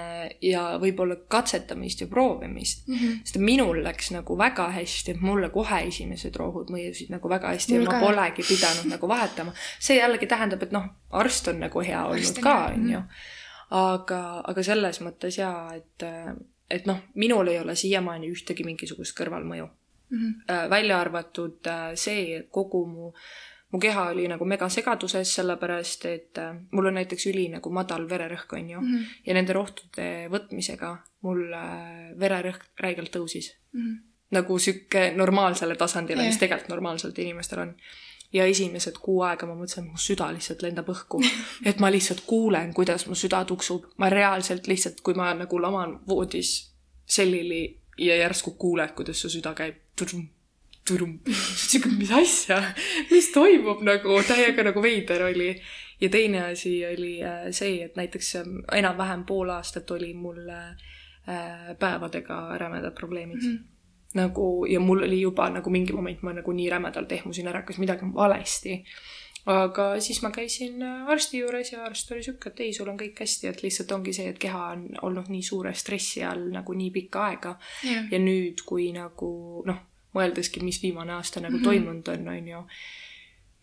[0.45, 2.95] ja võib-olla katsetamist ja proovimist mm.
[2.95, 3.21] -hmm.
[3.23, 7.73] sest minul läks nagu väga hästi, et mulle kohe esimesed rohud mõjusid nagu väga hästi
[7.73, 9.53] mul ja ma polegi pidanud nagu vahetama.
[9.79, 13.01] see jällegi tähendab, et noh, arst on nagu hea olnud ka, on ju.
[13.71, 16.07] aga, aga selles mõttes jaa, et,
[16.69, 20.19] et noh, minul ei ole siiamaani ühtegi mingisugust kõrvalmõju mm.
[20.19, 20.69] -hmm.
[20.69, 26.41] välja arvatud äh, see, et kogu mu äh, mu keha oli nagu megasegaduses, sellepärast et
[26.41, 28.95] äh, mul on näiteks üli nagu madal vererõhk, on ju mm.
[28.95, 29.21] -hmm.
[29.25, 33.81] ja nende rohtude võtmisega mul äh, vererõhk räigelt tõusis mm.
[33.81, 34.01] -hmm.
[34.37, 37.75] nagu sihuke normaalsele tasandile yeah., mis tegelikult normaalselt inimestel on.
[38.33, 41.21] ja esimesed kuu aega ma mõtlesin, et mu süda lihtsalt lendab õhku.
[41.69, 43.85] et ma lihtsalt kuulen, kuidas mu süda tuksub.
[43.97, 46.71] ma reaalselt lihtsalt, kui ma nagu laman voodis
[47.05, 49.75] sellili ja järsku kuuled, kuidas su süda käib
[50.87, 51.19] turum.
[51.55, 52.61] sihuke, mis asja,
[53.11, 55.53] mis toimub nagu, täiega nagu veider oli.
[56.01, 60.75] ja teine asi oli äh, see, et näiteks ähm, enam-vähem pool aastat oli mul äh,
[61.79, 63.53] päevadega rämedad probleemid mm.
[63.53, 63.71] -hmm
[64.15, 67.77] nagu ja mul oli juba nagu mingi moment, ma nagu nii rämedalt ehmusin ära, kas
[67.77, 68.85] midagi on valesti.
[69.45, 72.97] aga siis ma käisin äh, arsti juures ja arst oli sihuke, et ei, sul on
[72.97, 76.73] kõik hästi, et lihtsalt ongi see, et keha on olnud nii suure stressi all nagu
[76.73, 77.51] nii pikka aega
[77.83, 78.07] yeah..
[78.11, 79.29] ja nüüd, kui nagu
[79.67, 79.83] noh
[80.15, 81.63] mõeldeski, mis viimane aasta nagu mm -hmm.
[81.63, 82.63] toimunud on, on ju.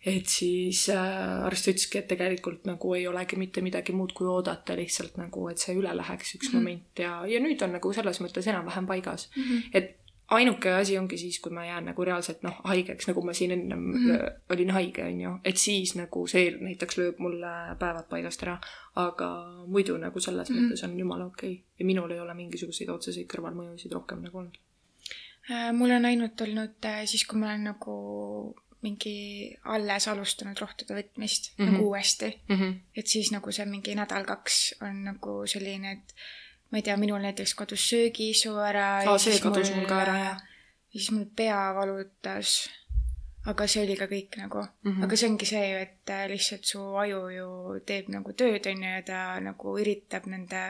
[0.05, 4.75] et siis äh, arst ütleski, et tegelikult nagu ei olegi mitte midagi muud kui oodata
[4.75, 6.63] lihtsalt nagu, et see üle läheks üks mm -hmm.
[6.63, 9.43] moment ja, ja nüüd on nagu selles mõttes enam-vähem paigas mm.
[9.43, 9.69] -hmm.
[9.73, 9.99] et
[10.33, 13.79] ainuke asi ongi siis, kui ma jään nagu reaalselt noh, haigeks, nagu ma siin ennem
[13.79, 14.31] mm -hmm.
[14.49, 18.57] olin haige, on ju, et siis nagu see näiteks lööb mulle päevad paigast ära.
[18.95, 19.29] aga
[19.67, 20.69] muidu nagu selles mm -hmm.
[20.71, 21.63] mõttes on jumala okei okay.
[21.79, 24.57] ja minul ei ole mingisuguseid otseseid kõrvalmõjusid rohkem nagu olnud
[25.73, 27.95] mul on ainult olnud äh, siis, kui ma olen nagu
[28.83, 29.15] mingi
[29.71, 31.71] alles alustanud rohtude võtmist mm -hmm.
[31.71, 32.55] nagu uuesti mm.
[32.55, 32.79] -hmm.
[32.95, 36.15] et siis nagu see mingi nädal-kaks on nagu selline, et
[36.71, 39.03] ma ei tea, minul näiteks kadus söögiisu ära.
[39.05, 40.41] aa, see kadus mul ka ära, jah.
[40.93, 42.69] ja siis mul pea valutas
[43.51, 45.03] aga see oli ka kõik nagu mm, -hmm.
[45.03, 47.47] aga see ongi see ju, et äh, lihtsalt su aju ju
[47.85, 50.61] teeb nagu tööd, on ju, ja ta nagu üritab nende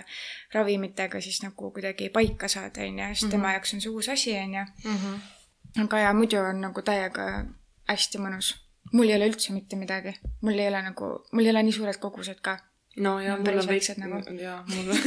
[0.53, 3.31] ravimitega siis nagu kuidagi paika saada, on ju, sest mm -hmm.
[3.31, 4.65] tema jaoks on see uus asi, on ju.
[4.89, 5.15] Mhm.
[5.83, 7.45] aga jaa, muidu on nagu täiega
[7.87, 8.55] hästi mõnus.
[8.93, 11.97] mul ei ole üldse mitte midagi, mul ei ole nagu, mul ei ole nii suured
[11.97, 12.57] kogused ka.
[12.97, 14.23] no ja mul on väiksed nagu.
[14.47, 14.97] jaa, mul on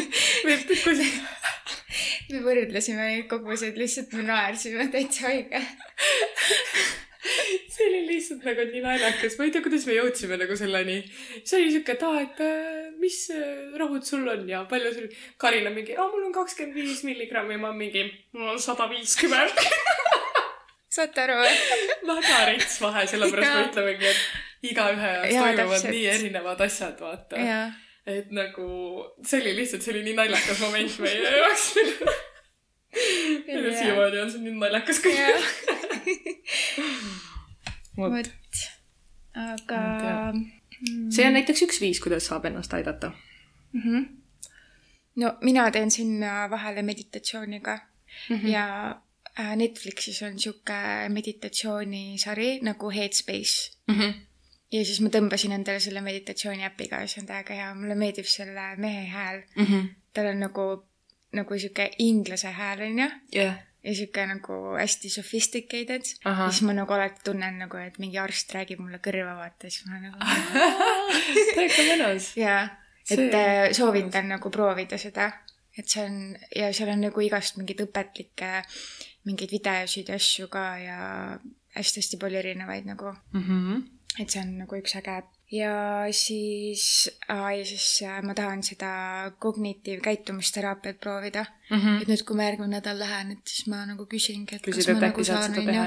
[2.31, 5.62] me võrdlesime neid koguseid, lihtsalt me naersime täitsa haige
[7.74, 10.98] see oli lihtsalt nagu nii naljakas, ma ei tea, kuidas me jõudsime nagu selleni.
[11.42, 15.08] see oli siuke, et aa, et äh, mis äh, rohud sul on ja palju sul.
[15.42, 19.56] Karin on mingi, aa, mul on kakskümmend viis milligrammi, ma mingi, mul on sada viiskümmend.
[20.96, 21.56] saate aru või?
[22.08, 25.92] väga rets vahe, sellepärast me ütlemegi, et igaühe jaoks toimuvad täpselt.
[25.92, 27.42] nii erinevad asjad, vaata.
[28.06, 28.68] et nagu
[29.26, 31.68] see oli lihtsalt, see oli nii naljakas moment meie jaoks
[32.96, 35.18] siiamaani on see nii naljakas kõik
[37.96, 38.30] vot.
[39.35, 39.80] aga.
[41.11, 43.12] see on näiteks üks viis, kuidas saab ennast aidata
[43.72, 43.82] mm.
[43.82, 44.06] -hmm.
[45.16, 47.78] no mina teen sinna vahele meditatsiooni ka
[48.30, 48.48] mm -hmm.
[48.48, 48.96] ja
[49.40, 53.94] äh, Netflixis on sihuke meditatsioonisari nagu Headspace mm.
[53.94, 54.14] -hmm
[54.72, 58.26] ja siis ma tõmbasin endale selle meditatsiooni äpiga ja see on täiega hea, mulle meeldib
[58.26, 59.64] selle mehe hääl mm.
[59.64, 59.88] -hmm.
[60.12, 60.87] tal on nagu,
[61.32, 63.56] nagu sihuke inglase hääl onju yeah
[63.87, 66.09] ja sihuke nagu hästi sophisticated.
[66.25, 69.87] ja siis ma nagu alati tunnen nagu, et mingi arst räägib mulle kõrva, vaata, siis
[69.87, 70.18] ma nagu
[71.57, 72.33] täiega mõnus.
[72.44, 72.64] jaa,
[73.11, 73.27] et.
[73.27, 75.31] Äh, soovitan nagu proovida seda,
[75.77, 76.18] et see on
[76.57, 78.51] ja seal on nagu igast mingeid õpetlikke
[79.27, 80.99] mingeid videosid ja asju ka ja
[81.77, 83.42] hästi-hästi palju erinevaid nagu mm.
[83.42, 83.83] -hmm.
[84.22, 88.62] et see on nagu üks äge äpp ja siis äh,, ja siis äh, ma tahan
[88.62, 88.90] seda
[89.38, 91.76] kognitiivkäitumisteraapiat proovida mm.
[91.76, 92.02] -hmm.
[92.02, 94.94] et nüüd, kui ma järgmine nädal lähen, et siis ma nagu küsingi, et Küsid, kas
[94.94, 95.85] ma nagu saan, on ju.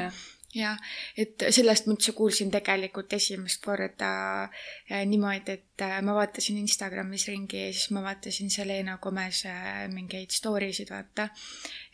[0.55, 0.77] jah,
[1.17, 7.27] et sellest ma üldse kuulsin tegelikult esimest korda äh, niimoodi, et äh, ma vaatasin Instagramis
[7.27, 11.29] ringi ja siis ma vaatasin Selena Gomez äh, mingeid story sid, vaata.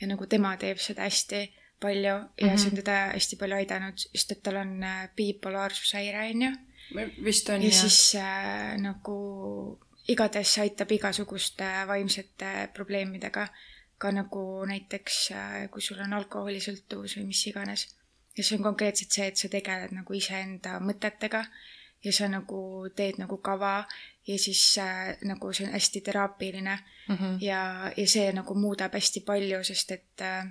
[0.01, 1.47] ja nagu tema teeb seda hästi
[1.79, 2.57] palju ja mm -hmm.
[2.57, 6.55] see on teda hästi palju aidanud, just et tal on äh, bipolaarsuse on ju
[7.23, 9.15] vist on ja, ja siis äh, nagu
[10.07, 13.47] igatahes aitab igasuguste vaimsete probleemidega,
[13.97, 17.87] ka nagu näiteks äh, kui sul on alkoholisõltuvus või mis iganes.
[18.37, 21.45] ja see on konkreetselt see, et sa tegeled nagu iseenda mõtetega.
[22.03, 23.87] Ja sa nagu teed nagu kava.
[24.27, 26.79] Ja siis äh, nagu see on hästi teraapiline.
[27.07, 27.37] Mm -hmm.
[27.41, 30.45] ja, ja see nagu muudab hästi palju, sest et äh,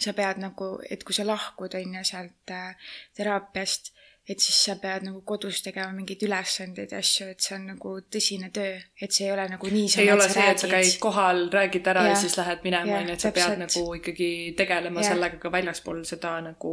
[0.00, 2.76] sa pead nagu, et kui sa lahkud, on ju, sealt äh,
[3.14, 3.92] teraapiast,
[4.26, 7.92] et siis sa pead nagu kodus tegema mingeid ülesandeid ja asju, et see on nagu
[8.12, 10.02] tõsine töö, et see ei ole nagu niisama.
[10.02, 13.12] ei ole see, et sa käid kohal, räägid ära ja, ja siis lähed minema, on
[13.12, 15.12] ju, et sa pead nagu ikkagi tegelema ja.
[15.12, 16.72] sellega ka väljaspool seda nagu.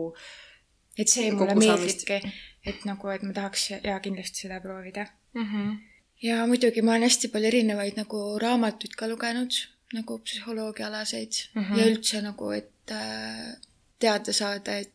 [0.98, 2.34] et see mulle meeldibki,
[2.72, 5.46] et nagu, et ma tahaks ja kindlasti seda proovida mm.
[5.46, 5.76] -hmm.
[6.26, 9.62] ja muidugi ma olen hästi palju erinevaid nagu raamatuid ka lugenud,
[9.94, 11.78] nagu psühholoogiaalaseid mm -hmm.
[11.78, 13.54] ja üldse nagu, et äh,
[14.00, 14.94] teada saada, et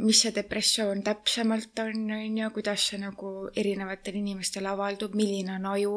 [0.00, 5.66] mis see depressioon täpsemalt on, on ju, kuidas see nagu erinevatel inimestel avaldub, milline on
[5.74, 5.96] aju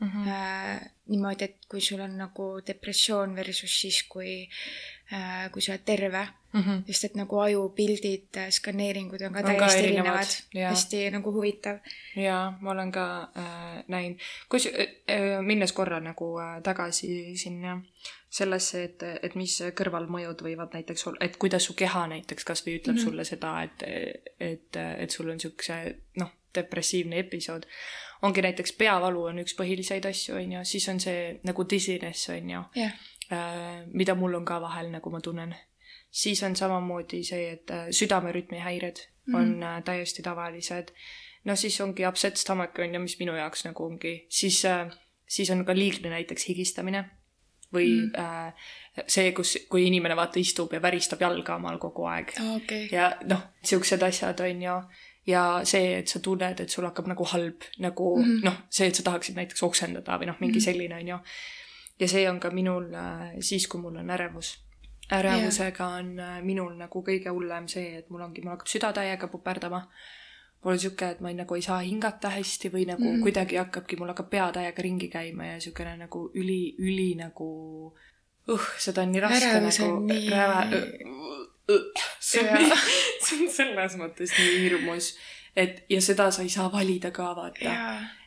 [0.00, 0.08] mm.
[0.08, 0.28] -hmm.
[0.28, 4.48] Äh, niimoodi, et kui sul on nagu depressioon versus siis, kui
[5.12, 6.60] äh,, kui sa oled terve mm.
[6.60, 6.82] -hmm.
[6.86, 11.32] sest et nagu ajupildid, äh, skaneeringud on ka on täiesti ka erinevad, erinevad., hästi nagu
[11.32, 11.76] huvitav.
[12.16, 17.82] jaa, ma olen ka äh, näinud, kus äh,, minnes korra nagu äh, tagasi sinna äh,
[18.36, 22.96] sellesse, et, et mis kõrvalmõjud võivad näiteks olla, et kuidas su keha näiteks kasvõi ütleb
[22.96, 23.10] mm -hmm.
[23.10, 23.84] sulle seda, et,
[24.40, 25.78] et, et sul on niisuguse
[26.20, 27.66] noh, depressiivne episood.
[28.22, 32.50] ongi näiteks peavalu on üks põhilised asju, on ju, siis on see nagu dizziness, on
[32.50, 32.92] ju yeah..
[33.32, 35.54] Äh, mida mul on ka vahel, nagu ma tunnen.
[36.10, 39.38] siis on samamoodi see, et äh, südamerütmi häired mm -hmm.
[39.40, 40.92] on äh, täiesti tavalised.
[41.44, 44.62] no siis ongi upset stomach on ju, mis minu jaoks nagu ongi, siis
[45.28, 47.04] siis on ka liigne näiteks higistamine
[47.74, 48.12] või mm.
[48.18, 52.88] äh, see, kus, kui inimene vaata istub ja väristab jalga omal kogu aeg okay..
[52.92, 54.76] ja noh, siuksed asjad on ju.
[55.26, 58.44] ja see, et sa tunned, et sul hakkab nagu halb, nagu mm.
[58.46, 60.66] noh, see, et sa tahaksid näiteks oksendada või noh, mingi mm.
[60.68, 61.22] selline on ju.
[62.02, 64.56] ja see on ka minul äh, siis, kui mul on ärevus.
[65.12, 65.98] ärevusega yeah.
[65.98, 69.86] on äh, minul nagu kõige hullem see, et mul ongi, mul hakkab süda täiega puperdama
[70.64, 73.22] mul on sihuke, et ma ei, nagu ei saa hingata hästi või nagu mm.
[73.22, 77.48] kuidagi hakkabki, mul hakkab pea täiega ringi käima ja siukene nagu üli, üli nagu
[77.92, 80.28] uh, seda on nii raske Ärevus nagu nii...
[80.32, 80.82] räve,
[82.30, 82.76] see on,
[83.24, 85.12] see on selles mõttes nii hirmus,
[85.56, 87.78] et ja seda sa ei saa valida ka vaata.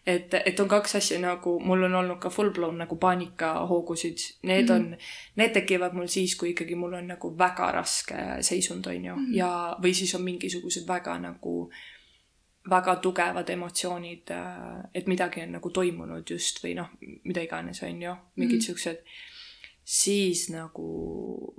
[0.08, 4.70] et, et on kaks asja nagu, mul on olnud ka full blown nagu paanikahoogusid, need
[4.70, 4.76] mm.
[4.76, 4.98] on,
[5.36, 9.32] need tekivad mul siis, kui ikkagi mul on nagu väga raske seisund, on ju mm.,
[9.36, 11.88] ja, või siis on mingisugused väga nagu äh,
[12.70, 16.92] väga tugevad emotsioonid, äh, et midagi on nagu toimunud just või noh,
[17.24, 18.66] mida iganes, on ju, mingid mm.
[18.68, 19.04] siuksed,
[19.90, 20.86] siis nagu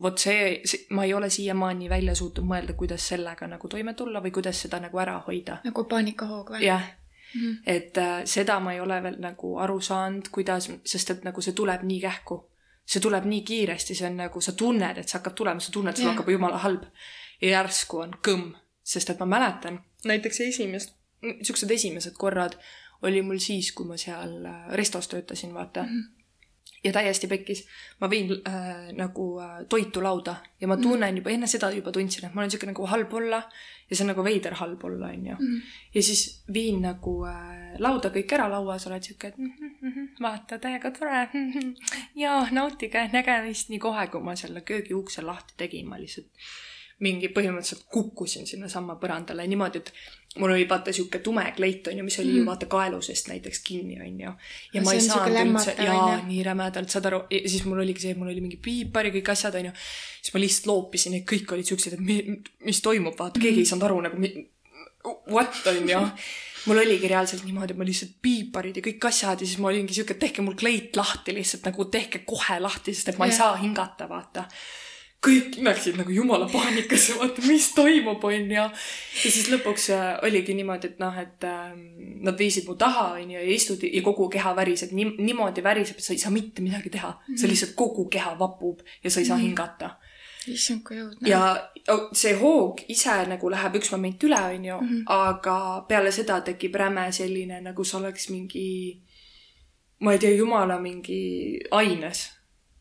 [0.02, 4.22] vot see, see, ma ei ole siiamaani välja suutnud mõelda, kuidas sellega nagu toime tulla
[4.22, 5.60] või kuidas seda nagu ära hoida.
[5.64, 6.62] nagu paanikahoog või?
[6.64, 7.56] jah mm, -hmm.
[7.66, 11.52] et äh, seda ma ei ole veel nagu aru saanud, kuidas, sest et nagu see
[11.52, 12.46] tuleb nii kähku.
[12.86, 15.96] see tuleb nii kiiresti, see on nagu, sa tunned, et see hakkab tulema, sa tunned,
[15.96, 16.82] sul hakkab jumala halb.
[17.40, 22.56] ja järsku on kõmm, sest et ma mäletan näiteks esimest niisugused esimesed korrad
[23.02, 25.88] oli mul siis, kui ma seal äh, restos töötasin, vaata mm.
[25.88, 26.20] -hmm
[26.85, 27.68] ja täiesti pekkis.
[28.00, 30.83] ma viin äh, nagu äh, toitu lauda ja ma mhm.
[30.83, 33.42] tunnen juba, enne seda juba tundsin, et ma olen niisugune nagu halb olla
[33.90, 35.35] ja see on nagu veider halb olla, onju.
[35.35, 35.61] Mhm.
[35.94, 39.52] ja siis viin nagu äh, lauda kõik ära lauas, oled siuke, et mm
[39.83, 41.52] -hmm, vaata, täiega tore mm.
[41.54, 41.74] -hmm.
[42.14, 46.28] ja nautige nägemist nii kohe, kui ma selle köögiukse lahti tegin, ma lihtsalt
[47.00, 49.92] mingi põhimõtteliselt kukkusin sinnasamma põrandale niimoodi, et
[50.38, 52.36] mul oli vaata sihuke tume kleit onju, mis oli mm.
[52.36, 52.50] ju mhm.
[52.52, 54.34] vaata kaelu seest näiteks kinni onju.
[54.74, 58.18] ja ma ei saanud üldse, jaa, nii rämedalt, saad aru, ja siis mul oligi see,
[58.18, 59.72] mul oli mingi piipar ja kõik asjad onju.
[60.20, 62.20] siis ma lihtsalt loopisin, need kõik olid siuksed, et mi,
[62.68, 64.30] mis toimub, vaata, keegi ei saanud aru nagu,
[65.32, 66.04] what onju
[66.68, 69.96] mul oligi reaalselt niimoodi, et ma lihtsalt piiparid ja kõik asjad ja siis ma olingi
[69.96, 73.34] siuke, tehke mul kleit lahti lihtsalt nagu tehke kohe lahti, sest et ma yeah.
[73.34, 74.44] ei saa hingata, vaata
[75.20, 78.54] kõik läksid nagu jumala paanikasse, vaata, mis toimub, onju.
[78.56, 78.68] ja
[79.20, 81.74] siis lõpuks äh, oligi niimoodi, et noh, et äh,
[82.24, 86.09] nad viisid mu taha, onju, ja istud ja kogu keha väriseb nii, niimoodi väriseb, et
[86.09, 87.20] sa ei saa mitte midagi teha mm.
[87.26, 87.42] -hmm.
[87.42, 89.46] sa lihtsalt kogu keha vapub ja sa ei saa mm -hmm.
[89.46, 89.90] hingata.
[90.46, 91.28] issand, kui õudne.
[91.28, 91.68] ja
[92.12, 95.02] see hoog ise nagu läheb üks moment üle, onju, mhm.
[95.06, 99.02] aga peale seda tekib räme selline, nagu sa oleks mingi,
[100.00, 102.39] ma ei tea, jumala mingi aines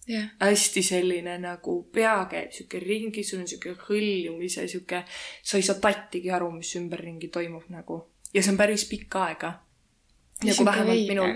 [0.10, 0.30] yeah..
[0.40, 5.04] hästi selline nagu pea käib sihuke ringi, sul on sihuke hõljumise sihuke,
[5.44, 8.02] sa ei saa tattigi aru, mis ümberringi toimub nagu.
[8.34, 9.54] ja see on päris pikka aega.
[10.44, 11.36] nagu vähemalt minul.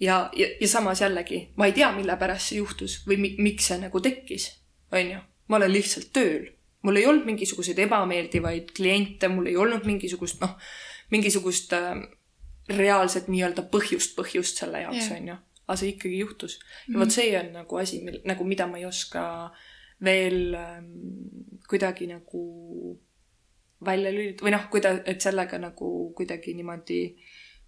[0.00, 3.70] ja, ja, ja samas jällegi, ma ei tea, mille pärast see juhtus või mi, miks
[3.70, 4.48] see nagu tekkis,
[4.92, 5.20] onju.
[5.48, 6.50] ma olen lihtsalt tööl.
[6.82, 10.58] mul ei olnud mingisuguseid ebameeldivaid kliente, mul ei olnud mingisugust, noh,
[11.14, 11.94] mingisugust äh,
[12.72, 16.58] reaalset nii-öelda põhjust, põhjust selle jaoks, onju aga see ikkagi juhtus.
[16.88, 17.14] ja vot mhm.
[17.14, 19.24] see on nagu asi, mil nagu, mida ma ei oska
[20.04, 20.90] veel ähm,
[21.68, 22.42] kuidagi nagu
[23.84, 27.00] välja lülitada või noh, kuida-, et sellega nagu kuidagi niimoodi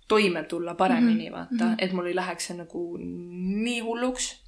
[0.09, 1.37] toime tulla paremini mm, -hmm.
[1.37, 1.85] vaata mm, -hmm.
[1.85, 4.45] et mul ei läheks see nagu nii hulluks.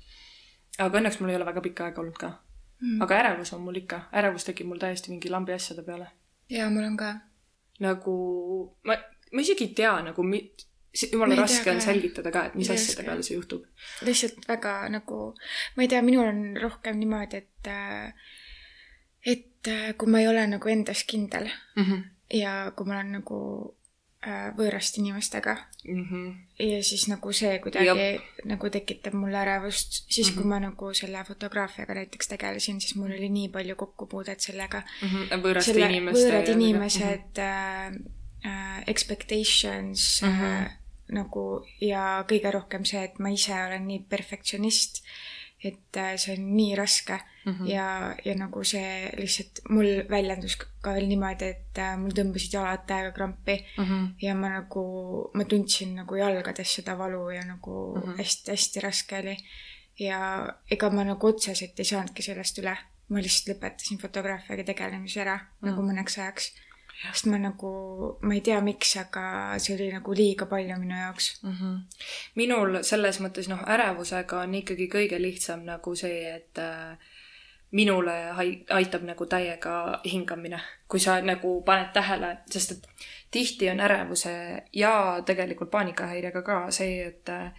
[0.78, 2.96] aga õnneks mul ei ole väga pikka aega olnud ka mm.
[2.98, 3.02] -hmm.
[3.02, 6.06] aga ärevus on mul ikka, ärevus tekib mul täiesti mingi lambi asjade peale.
[6.50, 7.14] jaa, mul on ka.
[7.80, 8.16] nagu
[8.84, 8.96] ma,
[9.32, 10.22] ma isegi ei tea nagu
[11.12, 13.64] jumala raske on selgitada ka, et mis asjade peale see juhtub.
[14.08, 15.34] lihtsalt väga nagu,
[15.76, 18.12] ma ei tea, minul on rohkem niimoodi, et äh,
[19.26, 22.02] et äh, kui ma ei ole nagu endas kindel mm -hmm.
[22.34, 23.38] ja kui ma olen nagu
[24.26, 26.04] äh, võõraste inimestega mm.
[26.04, 26.34] -hmm.
[26.58, 30.42] ja siis nagu see kuidagi nagu tekitab mulle ärevust, siis mm -hmm.
[30.42, 35.08] kui ma nagu selle fotograafiaga näiteks tegelesin, siis mul oli nii palju kokkupuudet sellega mm.
[35.08, 35.42] -hmm.
[35.42, 36.20] võõraste selle, inimeste.
[36.20, 38.10] võõrad inimesed mm, -hmm.
[38.46, 40.70] äh, expectations mm, -hmm.
[41.14, 45.02] Nagu ja kõige rohkem see, et ma ise olen nii perfektsionist,
[45.64, 47.68] et äh, see on nii raske mm -hmm.
[47.70, 52.84] ja, ja nagu see lihtsalt mul väljendus ka veel niimoodi, et äh, mul tõmbasid jalad
[52.86, 54.08] täiega krampi mm -hmm.
[54.22, 58.86] ja ma nagu, ma tundsin nagu jalgades seda valu ja nagu hästi-hästi mm -hmm.
[58.86, 59.36] raske oli.
[59.98, 62.76] ja ega ma nagu otseselt ei saanudki sellest üle,
[63.08, 65.66] ma lihtsalt lõpetasin fotograafiaga tegelemise ära mm -hmm.
[65.70, 66.52] nagu mõneks ajaks
[67.02, 67.70] sest ma nagu,
[68.22, 71.52] ma ei tea, miks, aga see oli nagu liiga palju minu jaoks mm.
[71.52, 71.76] -hmm.
[72.40, 76.96] minul selles mõttes noh, ärevusega on ikkagi kõige lihtsam nagu see, et äh,
[77.70, 78.14] minule
[78.70, 82.88] aitab nagu täiega hingamine, kui sa nagu paned tähele, sest et
[83.30, 87.52] tihti on ärevuse ja tegelikult paanikahäirega ka see, et äh,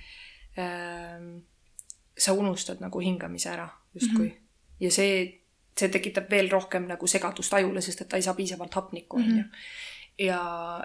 [2.17, 4.33] sa unustad nagu hingamise ära justkui mm.
[4.33, 4.47] -hmm.
[4.79, 5.36] ja see
[5.79, 9.43] see tekitab veel rohkem nagu segadust ajule, sest et ta ei saa piisavalt hapnikku, onju.
[9.43, 9.67] Mhm.
[10.19, 10.39] ja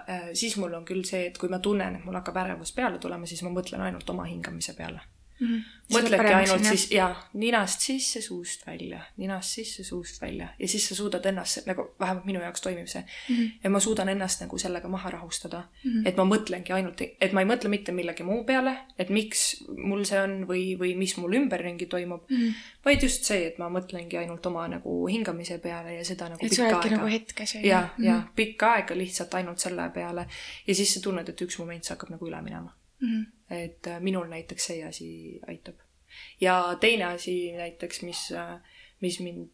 [0.09, 2.99] äh, siis mul on küll see, et kui ma tunnen, et mul hakkab ärevus peale
[3.01, 5.01] tulema, siis ma mõtlen ainult oma hingamise peale
[5.43, 5.63] mm.
[5.93, 7.07] mõtledki ainult siis ja
[7.39, 12.25] ninast sisse, suust välja, ninast sisse, suust välja ja siis sa suudad ennast nagu vähemalt
[12.25, 13.35] minu jaoks toimib see mm.
[13.35, 13.51] -hmm.
[13.63, 15.91] ja ma suudan ennast nagu sellega maha rahustada mm.
[15.91, 16.07] -hmm.
[16.07, 20.03] et ma mõtlengi ainult, et ma ei mõtle mitte millegi muu peale, et miks mul
[20.03, 22.37] see on või, või mis mul ümberringi toimub mm.
[22.37, 22.53] -hmm.
[22.85, 26.49] vaid just see, et ma mõtlengi ainult oma nagu hingamise peale ja seda nagu et
[26.49, 26.95] pikka aega.
[26.95, 27.55] nagu hetkes.
[27.55, 27.61] ja,
[27.97, 28.33] ja mm -hmm.
[28.35, 30.27] pikka aega lihtsalt ainult selle peale
[30.67, 33.07] ja siis sa tunned, et üks moment see hakkab nagu üle minema mm.
[33.07, 35.09] -hmm et äh, minul näiteks see asi
[35.47, 35.75] aitab.
[36.41, 38.59] ja teine asi näiteks, mis, äh,
[39.01, 39.49] mis mind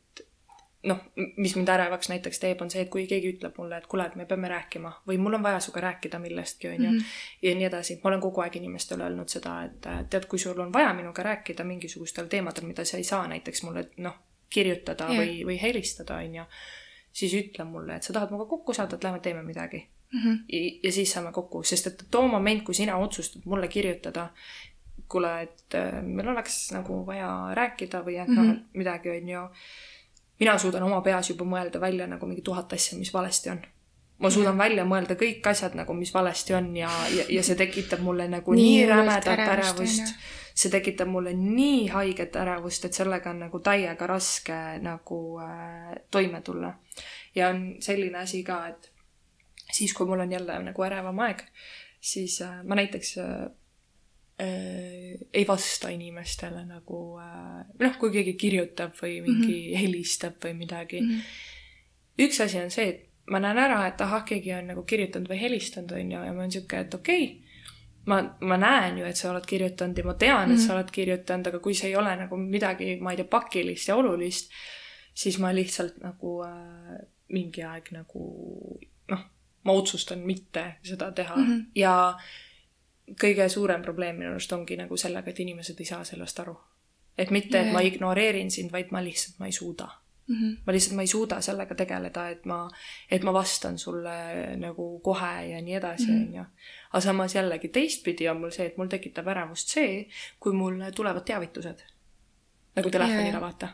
[0.84, 1.00] noh,
[1.38, 4.16] mis mind ärevaks näiteks teeb, on see, et kui keegi ütleb mulle, et kuule, et
[4.16, 7.14] me peame rääkima või mul on vaja sinuga rääkida millestki, onju, mhm.
[7.44, 8.00] ja nii edasi.
[8.04, 11.24] ma olen kogu aeg inimestele öelnud seda, et äh, tead, kui sul on vaja minuga
[11.24, 14.18] rääkida mingisugustel teemadel, mida sa ei saa näiteks mulle noh,
[14.50, 15.22] kirjutada yeah.
[15.22, 16.48] või, või helistada, onju,
[17.12, 20.20] siis ütle mulle, et sa tahad minuga kokku saada, et lähme teeme midagi mm.
[20.20, 20.40] -hmm.
[20.52, 24.30] Ja, ja siis saame kokku, sest et too moment, kui sina otsustad mulle kirjutada,
[25.10, 28.46] kuule, et äh, meil oleks nagu vaja rääkida või et mm -hmm.
[28.46, 28.64] noh, mhm.
[28.74, 29.50] midagi on ju,
[30.40, 33.62] mina suudan oma peas juba mõelda välja nagu mingi tuhat asja, mis valesti on
[34.20, 34.64] ma suudan mm -hmm.
[34.64, 38.54] välja mõelda kõik asjad nagu, mis valesti on ja, ja, ja see tekitab mulle nagu
[38.54, 40.14] nii, nii rämedat ärevust.
[40.56, 46.42] see tekitab mulle nii haiget ärevust, et sellega on nagu täiega raske nagu äh, toime
[46.42, 46.74] tulla.
[47.36, 48.92] ja on selline asi ka, et
[49.72, 51.44] siis, kui mul on jälle nagu ärevam aeg,
[52.02, 53.44] siis äh, ma näiteks äh,
[54.42, 59.84] äh, ei vasta inimestele nagu äh, noh, kui keegi kirjutab või mingi mm -hmm.
[59.84, 61.10] helistab või midagi mm.
[61.10, 62.26] -hmm.
[62.28, 65.42] üks asi on see, et ma näen ära, et ahah, keegi on nagu kirjutanud või
[65.42, 67.50] helistanud, on ju, ja ma olen sihuke, et okei okay,,
[68.06, 70.54] ma, ma näen ju, et sa oled kirjutanud ja ma tean mm, -hmm.
[70.54, 70.76] et sa mhm.
[70.78, 74.52] oled kirjutanud, aga kui see ei ole nagu midagi, ma ei tea, pakilist ja olulist,
[75.14, 76.96] siis ma lihtsalt nagu äh,
[77.30, 78.24] mingi aeg nagu
[79.12, 79.26] noh
[79.70, 81.66] ma otsustan mitte seda teha mm -hmm.
[81.76, 82.18] ja
[83.22, 86.58] kõige suurem probleem minu arust ongi nagu sellega, et inimesed ei saa sellest aru.
[87.18, 89.90] et mitte et ma ignoreerin sind, vaid ma lihtsalt, ma ei suuda
[90.28, 90.36] mm.
[90.36, 90.58] -hmm.
[90.66, 92.70] ma lihtsalt, ma ei suuda sellega tegeleda, et ma,
[93.12, 96.28] et ma vastan sulle nagu kohe ja nii edasi, mhm.
[96.28, 96.44] onju.
[96.92, 100.08] aga samas jällegi teistpidi on mul see, et mul tekitab ärevust see,
[100.40, 101.84] kui mul tulevad teavitused.
[102.76, 103.70] nagu telefonile yeah., vaata.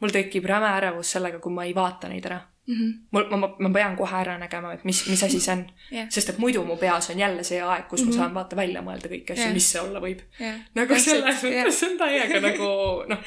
[0.00, 2.74] mul tekib räme ärevus sellega, kui ma ei vaata neid ära mm.
[2.74, 2.92] -hmm.
[3.10, 6.08] mul, ma, ma pean kohe ära nägema, et mis, mis asi see on yeah..
[6.10, 8.10] sest et muidu mu peas on jälle see aeg, kus mm -hmm.
[8.10, 8.22] ma mhm.
[8.22, 10.60] saan vaata välja mõelda kõiki asju yeah., mis see olla võib yeah..
[10.74, 11.92] nagu selles mõttes yeah.
[11.92, 12.70] on täiega nagu
[13.08, 13.18] noh,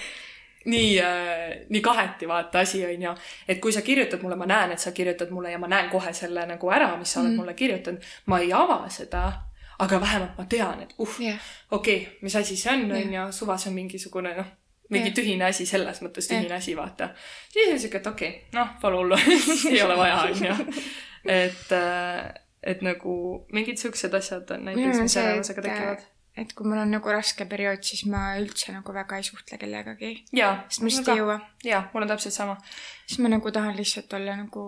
[0.65, 3.15] nii äh,, nii kaheti vaata asi on ju,
[3.47, 6.13] et kui sa kirjutad mulle, ma näen, et sa kirjutad mulle ja ma näen kohe
[6.13, 7.39] selle nagu ära, mis sa oled mm -hmm.
[7.39, 9.31] mulle kirjutanud, ma ei ava seda
[9.79, 11.39] aga vähemalt ma tean, et uh yeah.,
[11.71, 14.45] okei okay,, mis asi see on, on ju, suva see on mingisugune noh,
[14.91, 17.11] mingi tühine asi, selles mõttes tühine asi, vaata.
[17.51, 19.19] siis on siuke, et okei okay,, noh, pole hullu
[19.73, 20.79] ei ole vaja, onju.
[21.25, 22.31] et, äh,
[22.63, 23.13] et nagu
[23.53, 27.81] mingid siuksed asjad on näiteks, mis ärevusega tekivad et kui mul on nagu raske periood,
[27.83, 30.11] siis ma üldse nagu väga ei suhtle kellegagi.
[30.31, 31.37] sest ma lihtsalt ei jõua.
[31.67, 32.57] jaa, mul on täpselt sama.
[33.05, 34.63] siis ma nagu tahan lihtsalt olla nagu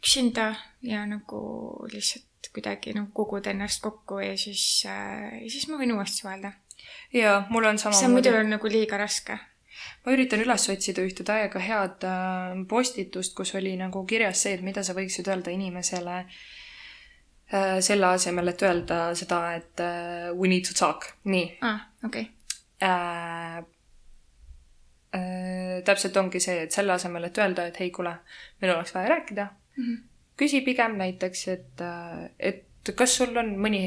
[0.00, 1.40] üksinda ja nagu
[1.92, 6.54] lihtsalt kuidagi nagu kogud ennast kokku ja siis äh,, ja siis ma võin uuesti suhelda.
[7.12, 7.96] Jaa, mul on sama.
[7.96, 9.38] see on muidu on nagu liiga raske
[10.04, 14.64] ma üritan üles otsida ühte täiega head äh, postitust, kus oli nagu kirjas see, et
[14.66, 20.66] mida sa võiksid öelda inimesele äh, selle asemel, et öelda seda, et äh, we need
[20.68, 21.46] to talk, nii.
[21.60, 22.36] aa, ah, okei okay..
[25.84, 28.12] täpselt ongi see, et selle asemel, et öelda, et hei, kuule,
[28.62, 29.96] meil oleks vaja rääkida mm, -hmm.
[30.38, 31.82] küsi pigem näiteks, et,
[32.38, 33.82] et kas sul on mõni,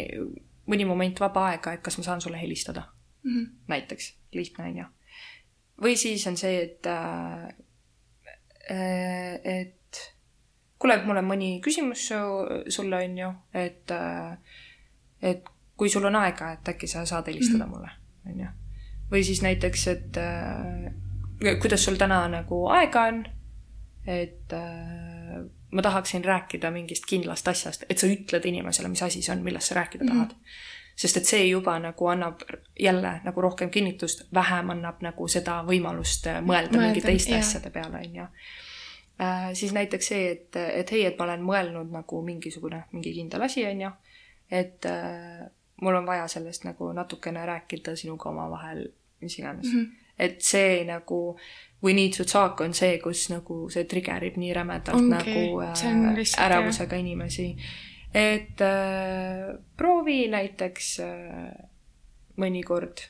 [0.69, 2.83] mõni moment vaba aega, et kas ma saan sulle helistada
[3.23, 3.31] mm.
[3.31, 3.49] -hmm.
[3.67, 4.85] näiteks, lihtne on ju
[5.81, 7.47] või siis on see, et äh,,
[9.43, 10.01] et
[10.79, 12.19] kuule, et mul on mõni küsimus su,
[12.71, 14.37] sulle, on ju, et äh,,
[15.21, 15.49] et
[15.79, 17.77] kui sul on aega, et äkki sa saad helistada mm -hmm.
[17.77, 17.91] mulle,
[18.25, 18.51] on ju.
[19.11, 23.25] või siis näiteks, et äh, kuidas sul täna nagu aega on,
[24.07, 29.35] et äh, ma tahaksin rääkida mingist kindlast asjast, et sa ütled inimesele, mis asi see
[29.35, 30.39] on, millest sa rääkida tahad mm.
[30.39, 32.43] -hmm sest et see juba nagu annab
[32.79, 37.41] jälle nagu rohkem kinnitust, vähem annab nagu seda võimalust äh, mõelda, mõelda mingi teiste jah.
[37.45, 38.27] asjade peale, on ju
[39.21, 39.49] äh,.
[39.53, 43.65] siis näiteks see, et, et hei, et ma olen mõelnud nagu mingisugune, mingi kindel asi,
[43.65, 43.91] on ju,
[44.51, 45.43] et äh,
[45.81, 48.87] mul on vaja sellest nagu natukene rääkida sinuga omavahel,
[49.21, 49.79] mis iganes mm.
[49.79, 50.11] -hmm.
[50.19, 51.39] et see nagu
[51.83, 55.09] we need to talk on see, kus nagu see trigger ib nii rämedalt okay.
[55.09, 57.55] nagu äh, ärevusega inimesi
[58.13, 61.53] et äh, proovi näiteks äh,
[62.37, 63.07] mõnikord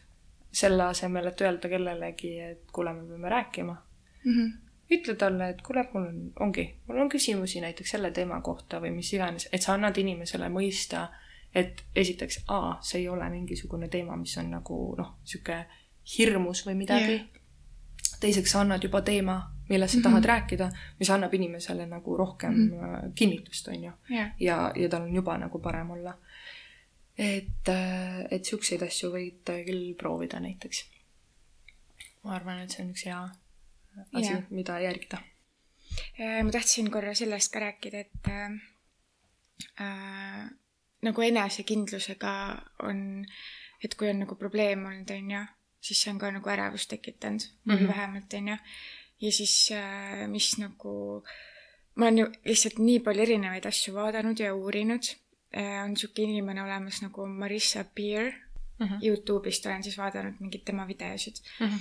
[0.53, 4.31] selle asemel, et öelda kellelegi, et kuule, me peame rääkima mm.
[4.31, 4.51] -hmm.
[4.97, 8.91] ütle talle, et kuule, mul on, ongi, mul on küsimusi näiteks selle teema kohta või
[8.91, 11.07] mis iganes, et sa annad inimesele mõista,
[11.55, 15.65] et esiteks, aa, see ei ole mingisugune teema, mis on nagu noh, sihuke
[16.17, 17.42] hirmus või midagi yeah.
[18.23, 20.03] Teiseks, sa annad juba teema millest sa mm -hmm.
[20.03, 23.11] tahad rääkida, mis annab inimesele nagu rohkem mm -hmm.
[23.15, 24.31] kinnitust, on ju yeah..
[24.39, 26.17] ja, ja tal on juba nagu parem olla.
[27.17, 30.85] et, äh, et siukseid asju võid küll proovida näiteks.
[32.23, 33.29] ma arvan, et see on üks hea
[34.13, 35.17] asi yeah., mida järgida.
[36.19, 38.51] Äh, ma tahtsin korra sellest ka rääkida, et äh,
[39.81, 40.49] äh,
[41.01, 43.25] nagu enesekindlusega on,
[43.83, 45.45] et kui on nagu probleem olnud, on ju,
[45.83, 47.87] siis see on ka nagu ärevust tekitanud mm, -hmm.
[47.87, 48.57] vähemalt, on ju
[49.21, 51.23] ja siis äh, mis nagu,
[51.95, 55.09] ma olen ju lihtsalt nii palju erinevaid asju vaadanud ja uurinud
[55.57, 55.83] äh,.
[55.83, 58.31] on niisugune inimene olemas nagu Marissa Peer
[58.79, 58.99] mm -hmm.
[59.07, 61.67] Youtube'ist olen siis vaadanud mingeid tema videosid mm.
[61.67, 61.79] -hmm.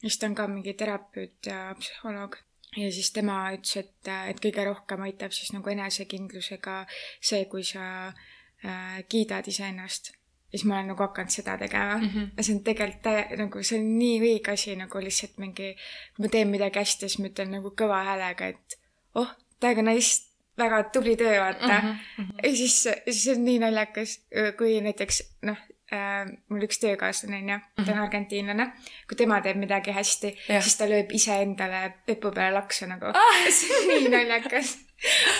[0.00, 2.36] siis ta on ka mingi terapeut ja psühholoog
[2.76, 6.86] ja siis tema ütles, et, et kõige rohkem aitab siis nagu enesekindlusega
[7.20, 10.12] see, kui sa äh, kiidad iseennast
[10.54, 12.08] siis ma olen nagu hakanud seda tegema mm.
[12.08, 12.28] -hmm.
[12.36, 15.74] ja see on tegelikult nagu see on nii õige asi nagu lihtsalt mingi,
[16.14, 18.78] kui ma teen midagi hästi, siis ma ütlen nagu kõva häälega, et
[19.14, 21.98] oh, täiega nice, väga tubli töö, vaata mm.
[22.16, 22.32] -hmm.
[22.42, 22.80] ja siis,
[23.10, 24.20] siis on nii naljakas,
[24.58, 25.58] kui näiteks noh
[25.92, 28.02] äh,, mul üks töökaaslane on ju, ta on mhm.
[28.06, 28.72] argentiinlane,
[29.08, 33.46] kui tema teeb midagi hästi, siis ta lööb iseendale pepu peale laksu nagu ah.
[33.58, 34.76] see on nii naljakas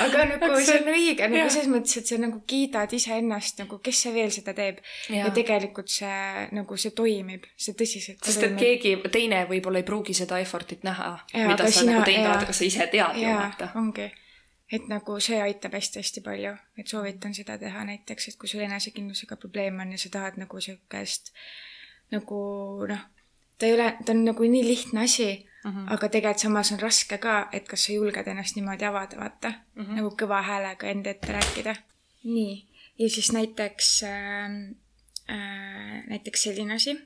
[0.04, 4.02] aga nagu see on õige nagu selles mõttes, et sa nagu kiidad iseennast nagu, kes
[4.04, 4.80] see veel seda teeb.
[5.12, 8.20] ja tegelikult see nagu see toimib, see tõsiselt.
[8.24, 12.28] sest et keegi teine võib-olla ei pruugi seda effort'it näha, mida sa sina, nagu teinud
[12.30, 13.70] oled, aga sa ise tead ju vaata.
[13.80, 14.10] ongi,
[14.72, 19.40] et nagu see aitab hästi-hästi palju, et soovitan seda teha näiteks, et kui sul enesekindlusega
[19.40, 21.32] probleem on ja sa tahad nagu siukest
[22.12, 22.38] nagu
[22.88, 23.02] noh,
[23.58, 25.30] ta ei ole, ta on nagu nii lihtne asi
[25.64, 25.92] Mm -hmm.
[25.92, 29.84] aga tegelikult samas on raske ka, et kas sa julged ennast niimoodi avada, vaata mm.
[29.84, 29.94] -hmm.
[29.96, 31.74] nagu kõva häälega enda ette rääkida.
[32.24, 32.66] nii,
[32.98, 34.50] ja siis näiteks äh,,
[35.30, 36.98] äh, näiteks selline asi,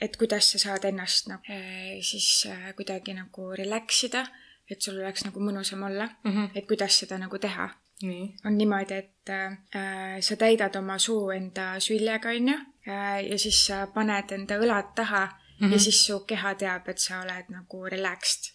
[0.00, 4.26] et kuidas sa saad ennast nagu äh, siis äh, kuidagi nagu relax ida,
[4.70, 6.50] et sul oleks nagu mõnusam olla mm, -hmm.
[6.54, 7.70] et kuidas seda nagu teha.
[8.02, 8.34] Nii.
[8.44, 12.54] on niimoodi, et äh, sa täidad oma suu enda süljega, onju,
[12.88, 15.28] äh, ja siis sa paned enda õlad taha
[15.62, 15.72] mm -hmm.
[15.72, 18.52] ja siis su keha teab, et sa oled nagu relaxed.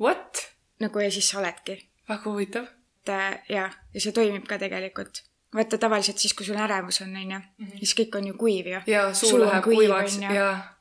[0.00, 0.56] What?
[0.80, 1.90] nagu ja siis sa oledki.
[2.08, 2.64] väga huvitav.
[2.64, 5.22] et äh, jah, ja see toimib ka tegelikult.
[5.54, 7.78] vaata tavaliselt siis, kui sul ärevus on, onju, mhm.
[7.78, 8.80] siis kõik on ju kuiv ju.
[8.86, 10.74] jaa, suu läheb kuivaks ja.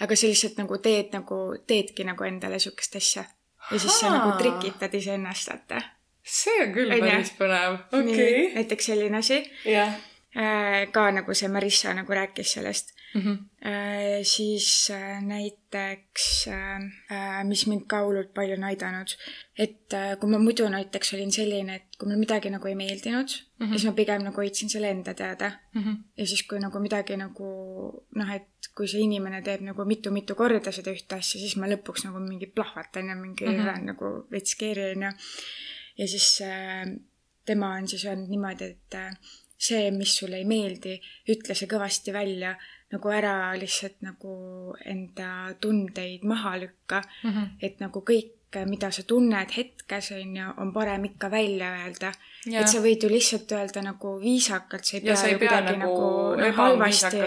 [0.00, 3.24] aga sa lihtsalt nagu teed nagu, teedki nagu endale siukest asja.
[3.70, 5.82] ja siis sa nagu trikitad iseennast, vaata.
[6.22, 8.54] see on küll päris põnev, okei okay..
[8.54, 9.42] näiteks selline asi.
[9.64, 9.98] jah
[10.36, 13.20] Äh, ka nagu see Marissa nagu rääkis sellest mm.
[13.20, 13.38] -hmm.
[14.22, 16.48] siis äh, näiteks,
[17.44, 19.14] mis mind ka hullult palju on aidanud,
[19.58, 23.66] et kui ma muidu näiteks olin selline, et kui mulle midagi nagu ei meeldinud mm,
[23.66, 23.72] -hmm.
[23.72, 25.82] siis ma pigem nagu hoidsin selle enda teada mm.
[25.82, 25.96] -hmm.
[26.16, 27.50] ja siis, kui nagu midagi nagu
[28.14, 32.04] noh, et kui see inimene teeb nagu mitu-mitu korda seda ühte asja, siis ma lõpuks
[32.04, 33.66] nagu mingi plahvatan ja mingi mm -hmm.
[33.66, 35.12] lähen nagu veits keeri onju
[36.00, 36.86] ja siis äh,
[37.44, 39.16] tema on siis öelnud niimoodi, et äh,
[39.60, 40.96] see, mis sulle ei meeldi,
[41.32, 42.54] ütle see kõvasti välja,
[42.90, 44.34] nagu ära lihtsalt nagu
[44.84, 47.02] enda tundeid maha lükka.
[47.22, 47.30] Mm.
[47.30, 47.48] -hmm.
[47.62, 48.36] et nagu kõik,
[48.66, 52.12] mida sa tunned hetkes, on ju, on parem ikka välja öelda.
[52.50, 56.56] Et sa võid ju lihtsalt öelda nagu viisakalt, sa ei pea ju kuidagi nagu, nagu
[56.56, 57.20] no, halvasti,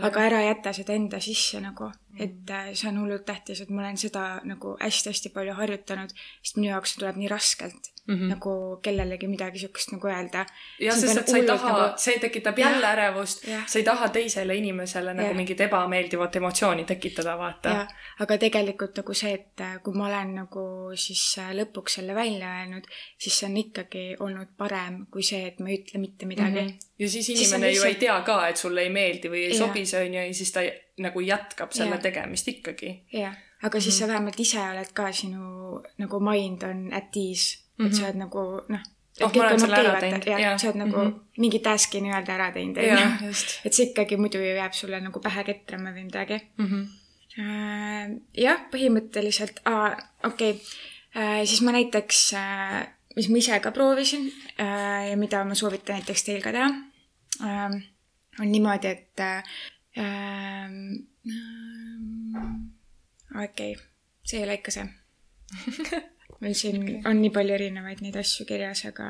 [0.00, 1.92] aga ära jäta seda enda sisse nagu.
[2.10, 2.20] Mm..
[2.24, 6.10] et äh, see on hullult tähtis, et ma olen seda nagu hästi-hästi palju harjutanud,
[6.42, 8.28] sest minu jaoks tuleb nii raskelt mm -hmm.
[8.28, 10.46] nagu kellelegi midagi siukest nagu öelda.
[10.80, 14.08] jah, sest et sa ei taha nagu..., see tekitab jälle ja, ärevust, sa ei taha
[14.08, 15.34] teisele inimesele nagu ja.
[15.34, 17.86] mingit ebameeldivat emotsiooni tekitada, vaata.
[18.18, 22.50] aga tegelikult nagu see, et äh, kui ma olen nagu siis äh, lõpuks selle välja
[22.60, 26.60] öelnud, siis see on ikkagi olnud parem kui see, et ma ei ütle mitte midagi
[26.60, 26.66] mm.
[26.66, 26.88] -hmm.
[26.98, 27.94] ja siis inimene siis ju lihtsalt...
[27.94, 29.58] ei tea ka, et sulle ei meeldi või ei ja.
[29.58, 30.66] sobi see onju ja siis ta
[30.98, 32.02] nagu jätkab selle ja.
[32.02, 32.92] tegemist ikkagi.
[33.12, 34.06] jah, aga siis mm -hmm.
[34.06, 37.90] sa vähemalt ise oled ka, sinu nagu mind on at ease mm, -hmm.
[37.90, 38.84] et sa oled nagu noh
[39.20, 40.28] oh, ma olen selle okay, ära teinud.
[40.30, 41.40] jah, sa oled nagu mm -hmm.
[41.44, 43.32] mingi task'i nii-öelda ära teinud, onju.
[43.64, 46.66] et see ikkagi muidu ju jääb sulle nagu pähe ketrama või midagi mm.
[46.66, 46.88] -hmm.
[48.36, 50.52] Jah, põhimõtteliselt, okei okay.
[51.16, 52.80] uh,, siis ma näiteks uh,
[53.16, 56.68] mis ma ise ka proovisin äh, ja mida ma soovitan näiteks teil ka teha
[57.42, 57.74] äh,,
[58.40, 59.42] on niimoodi, et äh,
[63.44, 63.84] okei okay.,
[64.24, 64.86] see ei ole ikka see
[66.40, 67.00] meil siin okay.
[67.10, 69.08] on nii palju erinevaid neid asju kirjas, aga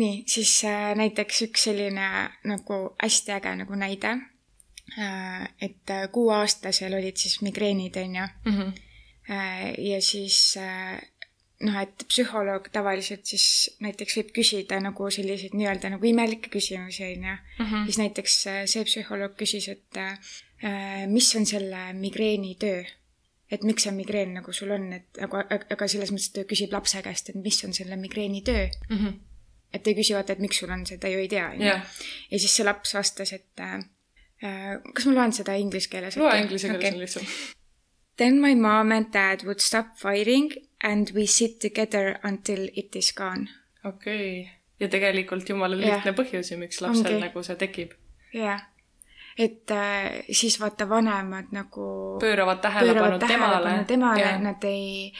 [0.00, 2.08] nii, siis äh, näiteks üks selline
[2.48, 4.14] nagu hästi äge nagu näide
[4.98, 5.48] äh,.
[5.60, 8.52] et äh, kuueaastasel olid siis migreenid, onju mm.
[8.52, 8.72] -hmm.
[9.78, 10.56] ja siis
[11.64, 17.24] noh, et psühholoog tavaliselt siis näiteks võib küsida nagu selliseid nii-öelda nagu imelikke küsimusi, on
[17.30, 17.36] ju.
[17.64, 17.84] Mhm.
[17.84, 22.84] siis näiteks see psühholoog küsis, et mis on selle migreeni töö.
[23.52, 27.00] Et miks see migreen nagu sul on, et nagu, aga selles mõttes, ta küsib lapse
[27.04, 28.96] käest, et mis on selle migreeni töö mm.
[28.96, 29.18] -hmm.
[29.74, 31.74] et ei küsi vaata, et miks sul on see, ta ju ei tea, on ju.
[32.30, 33.74] ja siis see laps vastas, et äh,
[34.44, 36.16] äh kas ma loen seda inglise keeles?
[36.16, 36.94] loe inglise keeles okay.
[36.94, 37.54] on lihtsam.
[38.16, 43.12] Then my mom and dad would stop fighting and we sit together until it is
[43.12, 43.48] gone.
[43.84, 46.16] okei okay., ja tegelikult jumala lihtne yeah.
[46.16, 47.20] põhjus ju, miks lapsel okay.
[47.20, 47.98] nagu see tekib.
[48.32, 48.70] jah yeah.,
[49.38, 51.86] et äh, siis vaata vanemad nagu
[52.20, 55.12] pööravad tähelepanu temale, temale, nad ei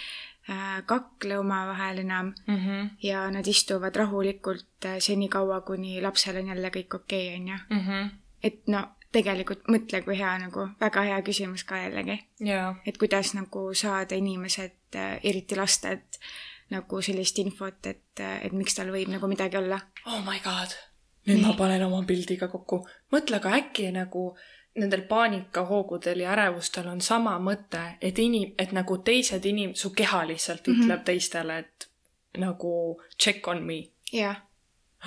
[0.49, 2.91] äh, kakle omavahel enam mm -hmm.
[3.03, 7.59] ja nad istuvad rahulikult äh, senikaua, kuni lapsel on jälle kõik okei okay,, onju.
[7.71, 8.09] Mhm.
[8.43, 12.75] et no tegelikult mõtle, kui hea nagu, väga hea küsimus ka jällegi yeah..
[12.87, 16.03] et kuidas nagu saada inimesed, eriti lasted,
[16.71, 19.81] nagu sellist infot, et, et miks tal võib nagu midagi olla.
[20.07, 20.75] oh my god,
[21.27, 21.47] nüüd Nii.
[21.47, 22.85] ma panen oma pildiga kokku.
[23.13, 24.37] mõtle, aga äkki nagu
[24.75, 30.27] nendel paanikahoogudel ja ärevustel on sama mõte, et inim-, et nagu teised inim-, su keha
[30.27, 30.85] lihtsalt mm -hmm.
[30.85, 31.89] ütleb teistele, et
[32.39, 33.83] nagu check on me.
[34.13, 34.37] jah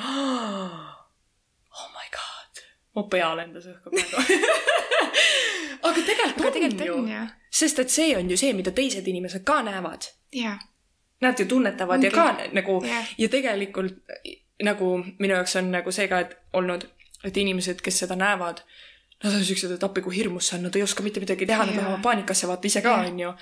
[1.80, 2.64] oh my god
[2.96, 4.48] mu pea lendas õhku praegu
[5.88, 7.22] aga tegelikult aga on tegelikult ju.
[7.52, 10.10] sest et see on ju see, mida teised inimesed ka näevad.
[10.34, 10.58] jaa.
[11.22, 12.06] Nad ju tunnetavad Ongi.
[12.06, 13.04] ja ka nagu ja.
[13.18, 13.96] ja tegelikult
[14.64, 16.88] nagu minu jaoks on nagu see ka, et olnud,
[17.28, 18.62] et inimesed, kes seda näevad,
[19.24, 21.66] nad on siuksed, et appi kui hirmus see on, nad ei oska mitte midagi teha,
[21.66, 23.34] nad lähevad paanikasse, vaata ise ka, onju.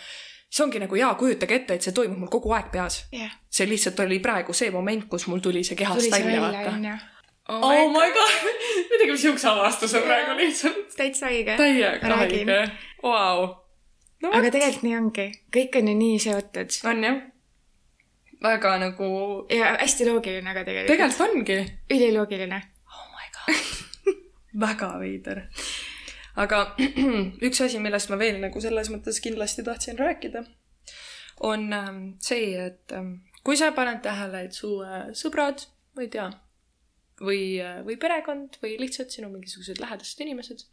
[0.55, 3.01] See ongi nagu jaa, kujutage ette, et see toimub mul kogu aeg peas.
[3.13, 3.33] Yeah..
[3.51, 6.95] see lihtsalt oli praegu see moment, kus mul tuli see kehast välja, vaata.
[7.49, 8.35] oh, oh my god,
[8.89, 10.95] me tegime siukse avastuse praegu lihtsalt.
[10.97, 11.57] täitsa õige.
[11.59, 12.59] täiega õige,
[13.03, 13.47] vau.
[14.31, 16.79] aga tegelikult nii ongi, kõik on ju nii seotud.
[16.91, 17.23] on jah.
[18.43, 19.07] Väga nagu.
[19.49, 20.91] ja hästi loogiline ka tegelikult.
[20.91, 21.59] tegelikult ongi.
[21.89, 22.61] üliloogiline.
[22.85, 24.13] oh my god
[24.67, 25.43] väga veider.
[26.35, 26.61] aga
[27.47, 30.45] üks asi, millest ma veel nagu selles mõttes kindlasti tahtsin rääkida,
[31.39, 36.11] on ähm, see, et ähm, kui sa paned tähele, et su äh, sõbrad, ma ei
[36.11, 36.29] tea
[37.21, 40.65] või, või perekond või lihtsalt sinu mingisugused lähedased inimesed.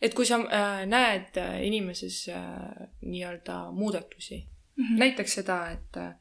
[0.00, 4.98] et kui sa äh, näed äh, inimeses äh, nii-öelda muudatusi mm, -hmm.
[4.98, 6.14] näiteks seda, et äh,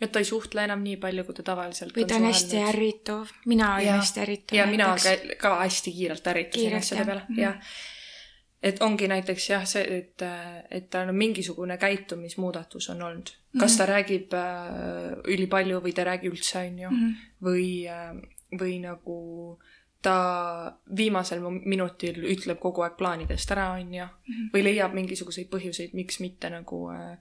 [0.00, 3.32] et ta ei suhtle enam nii palju, kui ta tavaliselt või ta on hästi ärrituv,
[3.48, 4.58] mina olin hästi ärrituv.
[4.58, 7.40] ja mina ka, ka hästi kiirelt ärritusin asjade peale -hmm.
[7.40, 7.56] jah.
[8.62, 10.26] et ongi näiteks jah, see, et,
[10.70, 13.32] et tal on mingisugune käitumismuudatus on olnud.
[13.58, 13.78] kas -hmm.
[13.78, 17.12] ta räägib äh, ülipalju või ta ei räägi üldse, on ju, mhm.
[17.42, 18.16] või äh,
[18.60, 19.58] või nagu
[20.02, 24.52] ta viimasel minutil ütleb kogu aeg plaanidest ära, on ju, mhm.
[24.52, 27.18] või leiab mingisuguseid põhjuseid, miks mitte nagu äh, äh,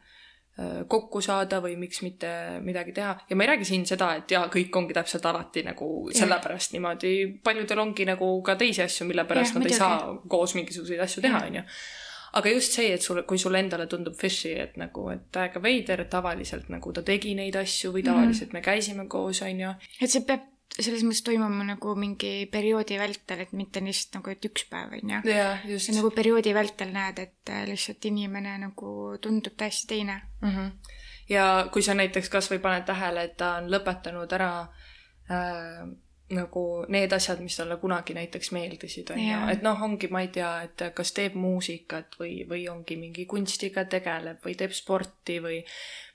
[0.87, 2.29] kokku saada või miks mitte
[2.63, 3.17] midagi teha.
[3.29, 7.11] ja ma ei räägi siin seda, et jaa, kõik ongi täpselt alati nagu sellepärast niimoodi,
[7.43, 9.99] paljudel ongi nagu ka teisi asju, mille pärast ja, nad ei saa
[10.31, 11.65] koos mingisuguseid asju teha, on ju.
[12.39, 16.05] aga just see, et sul, kui sulle endale tundub fishy, et nagu, et täiega veider,
[16.11, 18.63] tavaliselt nagu ta tegi neid asju või tavaliselt mm -hmm.
[18.63, 19.75] me käisime koos, on ju.
[20.01, 24.47] et see peab selles mõttes toimuma nagu mingi perioodi vältel, et mitte lihtsalt nagu, et
[24.49, 25.21] üks päev, on ju.
[25.71, 25.93] just.
[25.95, 30.49] nagu perioodi vältel näed, et äh, lihtsalt inimene nagu tundub täiesti teine mm.
[30.49, 30.95] -hmm.
[31.29, 34.51] ja kui sa näiteks kasvõi paned tähele, et ta on lõpetanud ära
[35.31, 35.85] äh,
[36.33, 40.31] nagu need asjad, mis talle kunagi näiteks meeldisid, on ju, et noh, ongi, ma ei
[40.33, 45.59] tea, et kas teeb muusikat või, või ongi mingi kunstiga tegeleb või teeb sporti või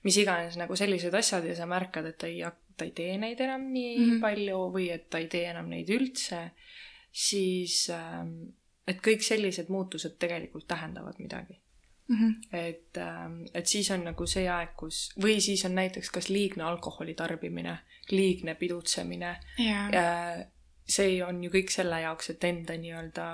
[0.03, 2.43] mis iganes nagu sellised asjad ja sa märkad, et ta ei,
[2.81, 4.21] ta ei tee neid enam nii mm -hmm.
[4.25, 6.41] palju või et ta ei tee enam neid üldse,
[7.13, 8.55] siis ähm,
[8.89, 11.61] et kõik sellised muutused tegelikult tähendavad midagi
[12.09, 12.17] mm.
[12.17, 12.33] -hmm.
[12.53, 13.01] et,
[13.55, 17.79] et siis on nagu see aeg, kus, või siis on näiteks kas liigne alkoholi tarbimine,
[18.11, 20.47] liigne pidutsemine yeah..
[20.89, 23.27] see on ju kõik selle jaoks, et enda nii-öelda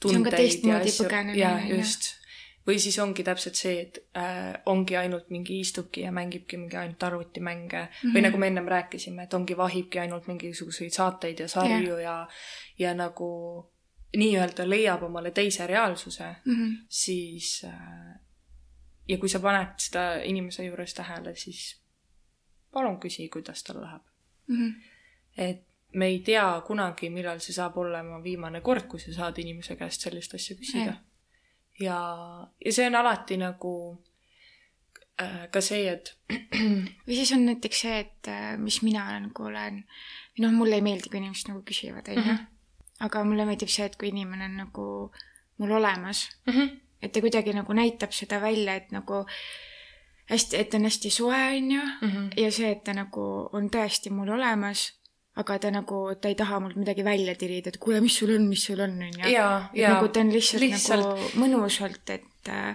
[0.00, 1.08] tundeid ja asju.
[1.34, 2.19] ja just
[2.66, 7.02] või siis ongi täpselt see, et äh, ongi ainult mingi istubki ja mängibki mingi ainult
[7.02, 8.14] arvutimänge mm -hmm.
[8.14, 12.02] või nagu me ennem rääkisime, et ongi vahibki ainult mingisuguseid saateid ja sarju yeah.
[12.02, 12.28] ja,
[12.78, 13.30] ja nagu
[14.16, 16.76] nii-öelda leiab omale teise reaalsuse mm, -hmm.
[16.88, 18.20] siis äh,
[19.08, 21.80] ja kui sa paned seda inimese juures tähele, siis
[22.72, 24.02] palun küsi, kuidas tal läheb
[24.46, 24.56] mm.
[24.56, 24.74] -hmm.
[25.38, 29.76] et me ei tea kunagi, millal see saab olema viimane kord, kui sa saad inimese
[29.76, 30.92] käest sellist asja küsida.
[31.80, 31.98] Ja,
[32.64, 33.74] ja see on alati nagu
[35.22, 36.14] äh, ka see, et
[37.06, 39.84] või siis on näiteks see, et äh, mis mina nagu olen,
[40.38, 42.48] noh, mulle ei meeldi, kui inimesed nagu küsivad, onju mhm
[43.04, 44.86] aga mulle meeldib see, et kui inimene on nagu
[45.60, 46.70] mul olemas mm, -hmm.
[47.02, 49.24] et ta kuidagi nagu näitab seda välja, et nagu
[50.30, 52.28] hästi, et ta on hästi soe, onju, mhm.
[52.36, 54.99] ja see, et ta nagu on tõesti mul olemas,
[55.38, 58.48] aga ta nagu, ta ei taha mult midagi välja tirida, et kuule, mis sul on,
[58.50, 59.28] mis sul on, onju.
[59.76, 61.06] nagu ta on lihtsalt, lihtsalt...
[61.06, 62.74] nagu mõnusalt, et äh,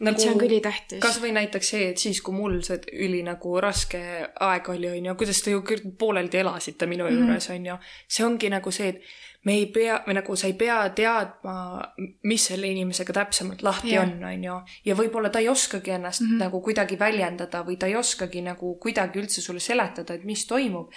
[0.00, 1.02] nagu, see on ka ülitähtis.
[1.04, 4.00] kasvõi näiteks see, et siis, kui mul see üli nagu raske
[4.48, 5.62] aeg oli, onju, kuidas te ju
[6.00, 7.28] pooleldi elasite minu mm -hmm.
[7.28, 7.78] juures, onju.
[8.08, 9.02] see ongi nagu see, et
[9.44, 11.54] me ei pea, või nagu sa ei pea teadma,
[12.28, 14.06] mis selle inimesega täpsemalt lahti yeah.
[14.06, 14.56] on, on ju.
[14.88, 16.44] ja võib-olla ta ei oskagi ennast mm -hmm.
[16.46, 20.92] nagu kuidagi väljendada või ta ei oskagi nagu kuidagi üldse sulle seletada, et mis toimub.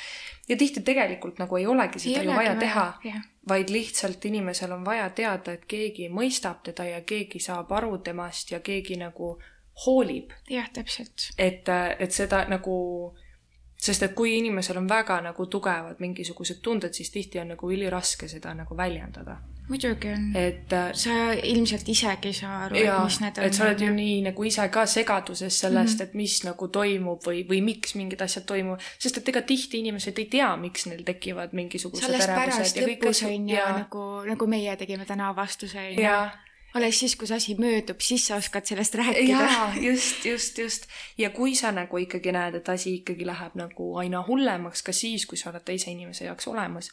[0.50, 4.72] ja tihti tegelikult nagu ei olegi seda ei ju vaja teha yeah., vaid lihtsalt inimesel
[4.72, 9.38] on vaja teada, et keegi mõistab teda ja keegi saab aru temast ja keegi nagu
[9.86, 10.32] hoolib.
[10.50, 11.32] jah, täpselt.
[11.38, 11.66] et,
[12.00, 12.78] et seda nagu
[13.88, 18.30] sest et kui inimesel on väga nagu tugevad mingisugused tunded, siis tihti on nagu üliraske
[18.32, 19.38] seda nagu väljendada.
[19.68, 20.30] muidugi on.
[20.40, 23.44] et äh, sa ilmselt isegi ei saa aru, mis need on.
[23.44, 26.10] et sa oled ju nii nagu ise ka segaduses sellest mm, -hmm.
[26.10, 30.20] et mis nagu toimub või, või miks mingid asjad toimuvad, sest et ega tihti inimesed
[30.20, 33.40] ei tea, miks neil tekivad mingisugused ärevused ja kõik asjad.
[33.84, 36.47] nagu, nagu meie tegime täna vastuse, on ju
[36.78, 39.48] alles siis, kui see asi möödub, siis sa oskad sellest rääkida.
[39.82, 40.88] just, just, just.
[41.18, 45.26] ja kui sa nagu ikkagi näed, et asi ikkagi läheb nagu aina hullemaks ka siis,
[45.26, 46.92] kui sa oled teise inimese jaoks olemas,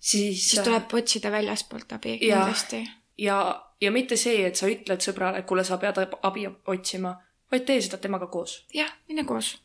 [0.00, 2.82] siis siis tuleb otsida väljaspoolt abi kindlasti.
[3.18, 3.38] ja,
[3.80, 7.16] ja mitte see, et sa ütled sõbrale, kuule, sa pead abi otsima,
[7.52, 8.64] vaid tee seda temaga koos.
[8.74, 9.56] jah, mine koos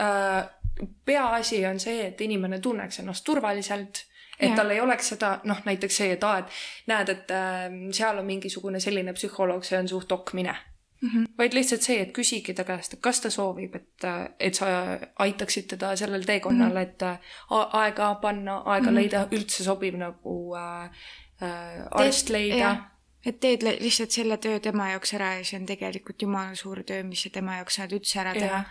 [0.00, 0.44] äh,.
[1.04, 4.04] peaasi on see, et inimene tunneks ennast turvaliselt
[4.40, 4.56] et ja.
[4.56, 6.46] tal ei oleks seda, noh, näiteks see, et aa, et
[6.90, 10.54] näed, et äh, seal on mingisugune selline psühholoog, see on suht ok, mine
[11.04, 11.08] mm.
[11.08, 11.26] -hmm.
[11.38, 14.66] vaid lihtsalt see, et küsigi ta käest, et kas ta soovib, et, äh, et sa
[15.18, 16.82] aitaksid teda sellel teekonnal mm, -hmm.
[16.82, 17.18] et äh,
[17.50, 19.00] aega panna, aega mm -hmm.
[19.00, 20.84] leida, üldse sobiv nagu äh,
[21.42, 22.76] äh, arst leida.
[23.26, 27.02] et teed lihtsalt selle töö tema jaoks ära ja see on tegelikult jumala suur töö,
[27.02, 28.64] mis sa tema jaoks saad üldse ära teha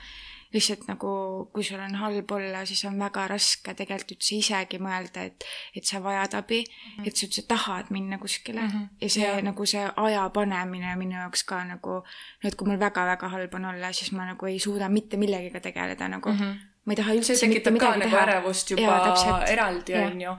[0.54, 1.12] lihtsalt nagu,
[1.54, 5.45] kui sul on halb olla, siis on väga raske tegelikult üldse isegi mõelda, et,
[5.76, 7.08] et sa vajad abi mm, -hmm.
[7.08, 8.68] et sa üldse tahad minna kuskile mm.
[8.68, 8.88] -hmm.
[9.01, 9.41] ja see ja.
[9.41, 12.04] nagu see aja panemine minu jaoks ka nagu,
[12.43, 15.60] no et kui mul väga-väga halb on olla, siis ma nagu ei suuda mitte millegagi
[15.60, 16.38] tegeleda nagu mm.
[16.38, 16.56] -hmm.
[16.86, 20.38] ma ei taha üldse see tekitab ka nagu ärevust juba ja, eraldi, on ju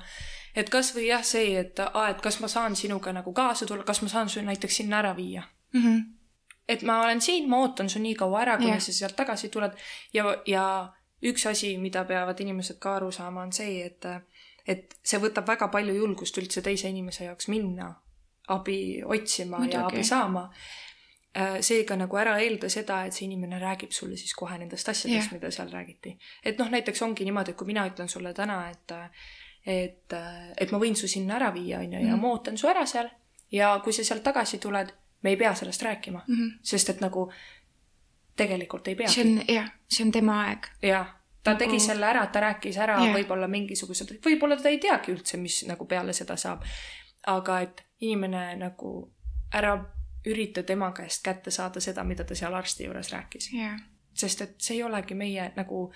[0.54, 4.02] et kasvõi jah, see, et aa, et kas ma saan sinuga nagu kaasa tulla, kas
[4.02, 5.42] ma saan su näiteks sinna ära viia
[5.72, 5.82] mm.
[5.82, 6.23] -hmm
[6.68, 9.74] et ma olen siin, ma ootan su nii kaua ära, kuni sa sealt tagasi tuled
[10.14, 10.64] ja, ja
[11.24, 14.06] üks asi, mida peavad inimesed ka aru saama, on see, et,
[14.66, 17.92] et see võtab väga palju julgust üldse teise inimese jaoks minna
[18.48, 19.76] abi otsima Muidugi.
[19.76, 20.48] ja abi saama.
[21.34, 25.32] Äh, seega nagu ära eelda seda, et see inimene räägib sulle siis kohe nendest asjadest
[25.32, 26.12] yeah., mida seal räägiti.
[26.44, 28.94] et noh, näiteks ongi niimoodi, et kui mina ütlen sulle täna, et
[29.66, 30.14] et,
[30.60, 32.20] et ma võin su sinna ära viia, on ju, ja mhm.
[32.22, 33.08] ma ootan su ära seal
[33.50, 34.92] ja kui sa sealt tagasi tuled
[35.24, 36.58] me ei pea sellest rääkima mm, -hmm.
[36.62, 37.26] sest et nagu
[38.36, 39.08] tegelikult ei pea.
[39.08, 40.66] see on jah, see on tema aeg.
[40.82, 41.06] jah,
[41.42, 41.64] ta nagu...
[41.64, 43.16] tegi selle ära, ta rääkis ära yeah.
[43.16, 46.64] võib-olla mingisugused, võib-olla ta ei teagi üldse, mis nagu peale seda saab.
[47.26, 48.94] aga et inimene nagu
[49.54, 49.78] ära
[50.26, 53.80] ürita tema käest kätte saada seda, mida ta seal arsti juures rääkis jah,
[54.14, 55.88] sest et see ei olegi meie nagu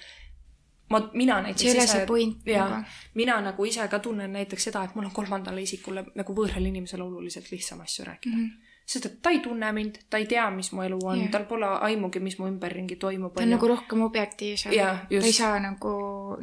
[0.91, 5.09] ma, mina näiteks point jaa nagu., mina nagu ise ka tunnen näiteks seda, et mul
[5.09, 8.45] on kolmandale isikule nagu võõrale inimesele oluliselt lihtsam asju rääkida mm.
[8.45, 8.68] -hmm.
[8.89, 11.69] Sest et ta ei tunne mind, ta ei tea, mis mu elu on tal pole
[11.89, 13.35] aimugi, mis mu ümberringi toimub.
[13.37, 14.73] ta on nagu rohkem objektiivsem.
[14.73, 15.93] Ta ei saa nagu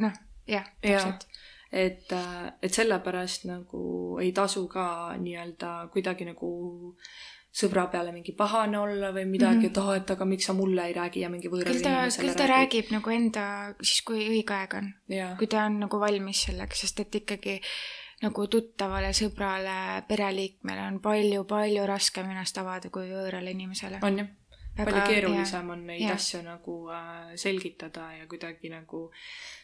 [0.02, 1.26] noh, jah, täpselt.
[1.72, 2.12] et,
[2.62, 3.82] et sellepärast nagu
[4.22, 6.52] ei tasu ka nii-öelda kuidagi nagu
[7.56, 9.70] sõbra peale mingi pahane olla või midagi mm, -hmm.
[9.70, 12.48] et aa, et aga miks sa mulle ei räägi ja mingi ta, inimesele küll ta
[12.50, 13.44] räägib nagu enda,
[13.80, 14.90] siis kui õige aeg on.
[15.40, 17.60] kui ta on nagu valmis selleks, sest et ikkagi
[18.24, 19.76] nagu tuttavale sõbrale,
[20.08, 24.00] pereliikmele on palju-palju raskem ennast avada kui võõrale inimesele.
[24.02, 24.30] on jah.
[24.76, 26.14] palju Väga- keerulisem on neid jaa.
[26.16, 29.10] asju nagu äh, selgitada ja kuidagi nagu,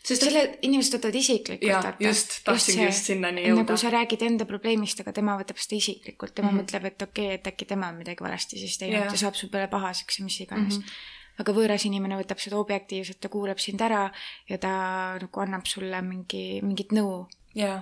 [0.05, 1.68] sest selle inimesed võtavad isiklikult.
[1.68, 3.76] Jaa, just, tahtsingi just sinnani nagu jõuda.
[3.80, 6.59] sa räägid enda probleemist, aga tema võtab seda isiklikult, tema mm.
[6.59, 6.64] -hmm.
[6.64, 9.12] mõtleb, et okei okay,, et äkki tema on midagi valesti siis teinud yeah.
[9.12, 10.84] ja saab su peale pahaseks ja mis iganes mm.
[10.84, 11.40] -hmm.
[11.44, 14.11] aga võõras inimene võtab seda objektiivselt, ta kuulab sind ära
[14.48, 14.76] ja ta
[15.20, 17.28] nagu annab sulle mingi, mingit nõu.
[17.55, 17.80] jaa,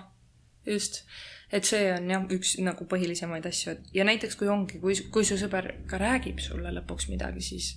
[0.66, 1.04] just.
[1.52, 5.38] et see on jah, üks nagu põhilisemaid asju, ja näiteks kui ongi, kui, kui su
[5.40, 7.72] sõber ka räägib sulle lõpuks midagi, siis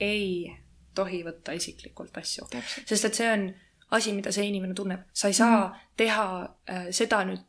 [0.00, 0.52] ei
[0.94, 2.46] tohi võtta isiklikult asju.
[2.86, 3.48] sest et see on
[3.90, 5.08] asi, mida see inimene tunneb.
[5.12, 5.90] sa ei saa mm.
[5.96, 6.28] teha
[6.70, 7.42] äh, seda nüüd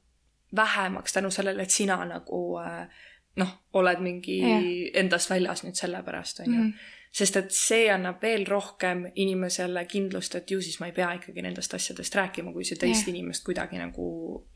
[0.55, 2.87] vähemaks tänu sellele, et sina nagu äh,
[3.35, 4.67] noh, oled mingi Jah.
[5.01, 6.73] endast väljas nüüd sellepärast, on ju Mhm.
[7.15, 11.43] Sest et see annab veel rohkem inimesele kindlust, et ju siis ma ei pea ikkagi
[11.45, 13.13] nendest asjadest rääkima, kui see teist Jah.
[13.13, 14.07] inimest kuidagi nagu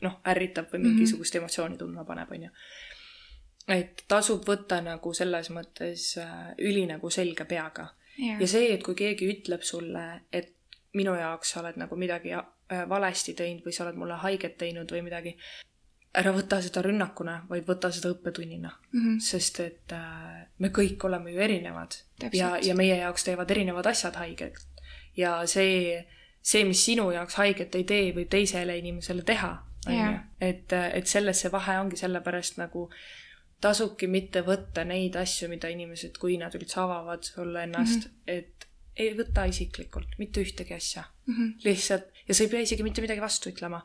[0.04, 2.52] noh, ärritab või mingisugust emotsiooni tundma paneb, on ju.
[3.76, 7.88] et tasub võtta nagu selles mõttes äh, üli nagu selge peaga
[8.20, 10.56] ja see, et kui keegi ütleb sulle, et
[10.98, 14.90] minu jaoks sa oled nagu midagi äh, valesti teinud või sa oled mulle haiget teinud
[14.92, 15.36] või midagi,
[16.18, 18.72] ära võta seda rünnakuna, vaid võta seda õppetunnina.
[18.92, 19.18] Mhm.
[19.22, 22.34] sest et äh, me kõik oleme ju erinevad Täpselt.
[22.34, 24.58] ja, ja meie jaoks teevad erinevad asjad haiget.
[25.16, 26.04] ja see,
[26.42, 29.52] see, mis sinu jaoks haiget ei tee, võib teisele inimesele teha,
[29.86, 30.10] Jaa.
[30.10, 30.18] ju.
[30.40, 32.88] et, et selles see vahe ongi, sellepärast nagu
[33.60, 38.38] tasubki mitte võtta neid asju, mida inimesed, kui nad üldse avavad sulle ennast mm, -hmm.
[38.38, 41.04] et ei võta isiklikult mitte ühtegi asja.
[41.26, 41.60] Mhm.
[41.64, 43.84] lihtsalt, ja sa ei pea isegi mitte midagi vastu ütlema,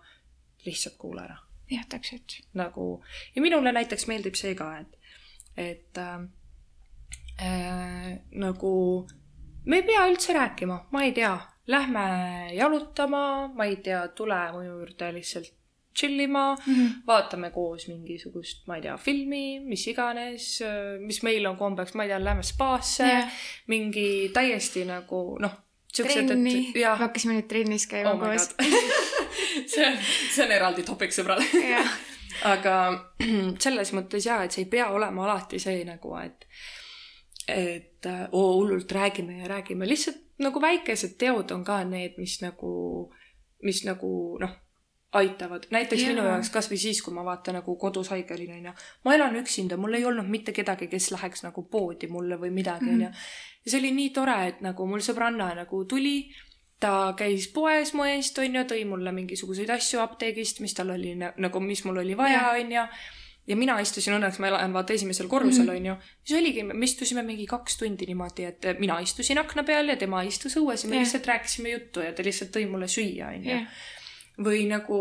[0.65, 1.37] lihtsalt kuula ära
[1.71, 2.39] jah, täpselt.
[2.53, 3.03] nagu
[3.35, 4.97] ja minule näiteks meeldib see ka, et,
[5.57, 6.21] et äh,
[7.41, 8.73] äh, nagu
[9.65, 11.35] me ei pea üldse rääkima, ma ei tea,
[11.67, 12.07] lähme
[12.53, 15.53] jalutama, ma ei tea, tule mu juurde lihtsalt
[15.95, 16.73] chill ima mm.
[16.73, 16.89] -hmm.
[17.07, 20.59] vaatame koos mingisugust, ma ei tea, filmi, mis iganes,
[20.99, 23.31] mis meil on kombeks, ma ei tea, lähme spaasse yeah.,
[23.67, 25.51] mingi täiesti nagu noh,
[25.95, 28.49] trenni, et me hakkasime nüüd trennis käima oh koos.
[29.67, 31.45] see on, see on eraldi topik sõbrale
[32.43, 32.75] aga
[33.63, 36.47] selles mõttes jaa, et see ei pea olema alati see nagu, et
[37.45, 42.71] et oo hullult räägime ja räägime, lihtsalt nagu väikesed teod on ka need, mis nagu,
[43.63, 44.09] mis nagu
[44.41, 44.55] noh,
[45.15, 45.67] aitavad.
[45.71, 46.13] näiteks yeah.
[46.13, 48.73] minu jaoks kasvõi siis, kui ma vaata nagu kodus haige olin, onju.
[49.05, 52.89] ma elan üksinda, mul ei olnud mitte kedagi, kes läheks nagu poodi mulle või midagi,
[52.91, 53.11] onju.
[53.11, 56.17] ja see oli nii tore, et nagu mul sõbranna nagu tuli,
[56.79, 61.33] ta käis poes mu eest, onju, tõi mulle mingisuguseid asju apteegist, mis tal oli na-
[61.37, 62.87] nagu, mis mul oli vaja, onju.
[63.47, 65.95] ja mina istusin, õnneks ma elan vaata esimesel korrusel, onju.
[66.23, 70.23] siis oligi, me istusime mingi kaks tundi niimoodi, et mina istusin akna peal ja tema
[70.23, 71.03] istus õues ja me Jah.
[71.05, 73.61] lihtsalt rääkisime juttu ja ta lihtsalt tõi mulle süüa, onju
[74.45, 74.97] või nagu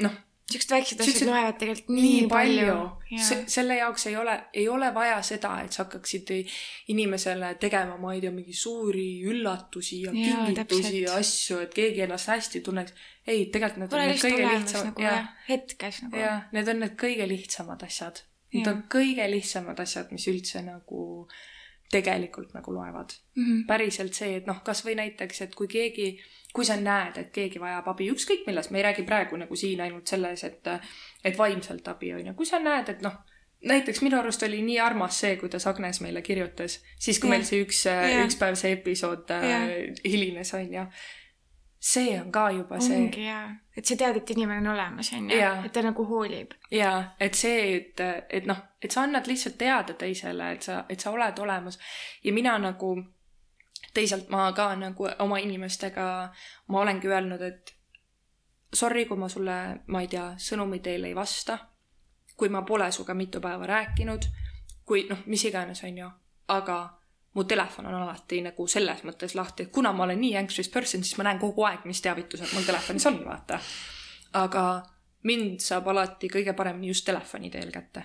[0.00, 0.12] noh,
[0.50, 2.76] siuksed väiksed asjad loevad tegelikult nii palju.
[3.26, 6.30] Se- selle jaoks ei ole, ei ole vaja seda, et sa hakkaksid
[6.94, 12.04] inimesele tegema, ma ei tea, mingi suuri üllatusi ja Jaa, kingitusi ja asju, et keegi
[12.06, 12.94] ennast hästi tunneks.
[13.26, 16.16] ei, tegelikult need on ole need kõige lihtsamad nagu ja jah, hetkes nagu.
[16.16, 18.22] ja need on need kõige lihtsamad asjad.
[18.52, 18.74] Need Jaa.
[18.74, 21.28] on kõige lihtsamad asjad, mis üldse nagu
[21.90, 23.12] tegelikult nagu loevad.
[23.36, 23.64] Mhm.
[23.66, 26.20] päriselt see, et noh, kasvõi näiteks, et kui keegi,
[26.54, 29.80] kui sa näed, et keegi vajab abi, ükskõik milles, me ei räägi praegu nagu siin
[29.84, 30.70] ainult selles, et,
[31.24, 33.20] et vaimselt abi on ju, kui sa näed, et noh,
[33.64, 37.36] näiteks minu arust oli nii armas see, kuidas Agnes meile kirjutas, siis kui Jah.
[37.36, 39.66] meil see üks Jah., üks päev see episood Jah.
[39.68, 40.84] äh, hilines, on ju.
[41.80, 43.44] see on ka juba see ongi jaa,
[43.76, 46.52] et sa tead, et inimene on olemas, onju Jaa., et ta nagu hoolib.
[46.70, 51.00] jaa, et see, et, et noh, et sa annad lihtsalt teada teisele, et sa, et
[51.00, 51.78] sa oled olemas
[52.24, 52.96] ja mina nagu,
[53.94, 56.06] teisalt ma ka nagu oma inimestega,
[56.68, 57.74] ma olengi öelnud, et
[58.72, 61.58] sorry, kui ma sulle, ma ei tea, sõnumi teel ei vasta,
[62.36, 64.28] kui ma pole sinuga mitu päeva rääkinud,
[64.86, 66.10] kui noh, mis iganes, on ju,
[66.48, 66.78] aga
[67.34, 71.04] mu telefon on alati nagu selles mõttes lahti, et kuna ma olen nii anxious person,
[71.04, 73.60] siis ma näen kogu aeg, mis teavitused mul telefonis on, vaata.
[74.38, 74.64] aga
[75.26, 78.02] mind saab alati kõige paremini just telefoni teel kätte.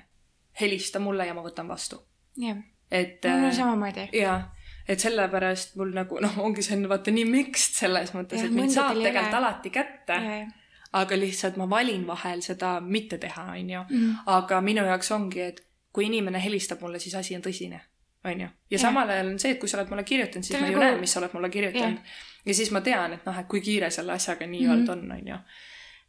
[0.61, 2.01] helista mulle ja ma võtan vastu.
[2.37, 2.57] jah,
[2.91, 4.09] et mul on äh, samamoodi.
[4.13, 4.39] jaa,
[4.87, 8.73] et sellepärast mul nagu noh, ongi see on vaata nii mixed selles mõttes, et mind
[8.73, 10.19] saab tegelikult alati kätte,
[10.95, 13.81] aga lihtsalt ma valin vahel seda mitte teha, onju.
[13.89, 14.11] Mhm.
[14.37, 15.61] aga minu jaoks ongi, et
[15.91, 17.79] kui inimene helistab mulle, siis asi on tõsine,
[18.25, 18.47] onju.
[18.71, 20.73] ja samal ajal on see, et kui sa oled mulle kirjutanud, siis Ta ma ju
[20.77, 21.97] nagu- näen, mis sa oled mulle kirjutanud.
[22.45, 25.39] ja siis ma tean, et noh, et kui kiire selle asjaga nii-öelda on, onju.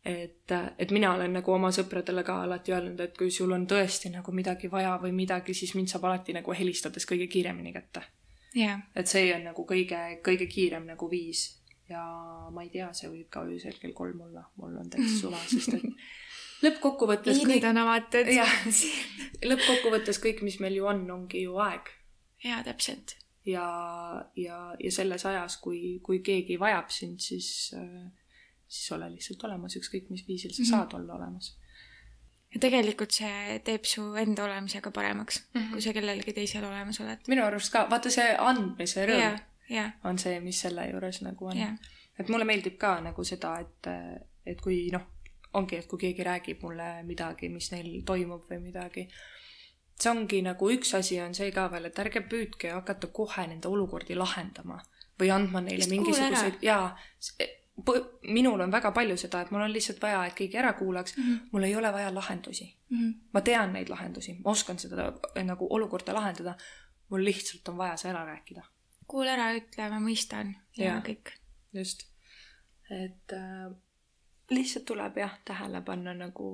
[0.04, 4.10] et, et mina olen nagu oma sõpradele ka alati öelnud, et kui sul on tõesti
[4.12, 8.02] nagu midagi vaja või midagi, siis mind saab alati nagu helistades kõige kiiremini kätte
[8.56, 11.48] jah, et see on nagu kõige, kõige kiirem nagu viis
[11.90, 12.02] ja
[12.50, 15.76] ma ei tea, see võib ka öösel kell kolm olla, mul on täitsa suva, sest
[15.76, 15.84] et
[16.64, 18.32] lõppkokkuvõttes liinid kõik, on avatud.
[18.32, 18.56] jah,
[19.50, 21.92] lõppkokkuvõttes kõik, mis meil ju on, ongi ju aeg
[22.46, 23.16] jaa, täpselt.
[23.46, 23.66] ja,
[24.36, 27.70] ja, ja selles ajas, kui, kui keegi vajab sind, siis,
[28.66, 30.70] siis ole lihtsalt olemas, ükskõik mis viisil sa Mhm.
[30.72, 31.52] saad olla olemas.
[32.54, 35.60] Ja tegelikult see teeb su enda olemise ka paremaks mm.
[35.60, 35.72] -hmm.
[35.72, 37.28] kui sa kellelegi teisele olemas oled.
[37.28, 39.38] minu arust ka, vaata see andmise rõõm jaa,
[39.68, 41.74] jaa, on see, mis selle juures nagu on jaa,
[42.18, 43.90] et mulle meeldib ka nagu seda, et,
[44.46, 45.02] et kui noh,
[45.56, 49.08] ongi, et kui keegi räägib mulle midagi, mis neil toimub või midagi,
[50.00, 53.68] see ongi nagu üks asi on see ka veel, et ärge püüdke hakata kohe nende
[53.68, 54.80] olukordi lahendama
[55.20, 56.90] või andma neile mingisuguseid, jaa,
[58.22, 61.24] minul on väga palju seda, et mul on lihtsalt vaja, et keegi ära kuulaks mm.
[61.24, 61.48] -hmm.
[61.52, 62.76] mul ei ole vaja lahendusi.
[62.90, 63.10] Mhm.
[63.32, 65.12] ma tean neid lahendusi, ma oskan seda
[65.44, 66.54] nagu olukorda lahendada,
[67.08, 68.62] mul lihtsalt on vaja see ära rääkida
[69.10, 71.02] kuula ära, ütle, ma mõistan ja Jaa.
[71.06, 71.32] kõik.
[71.76, 72.06] just,
[72.90, 73.70] et äh,
[74.50, 76.48] lihtsalt tuleb jah tähele panna nagu,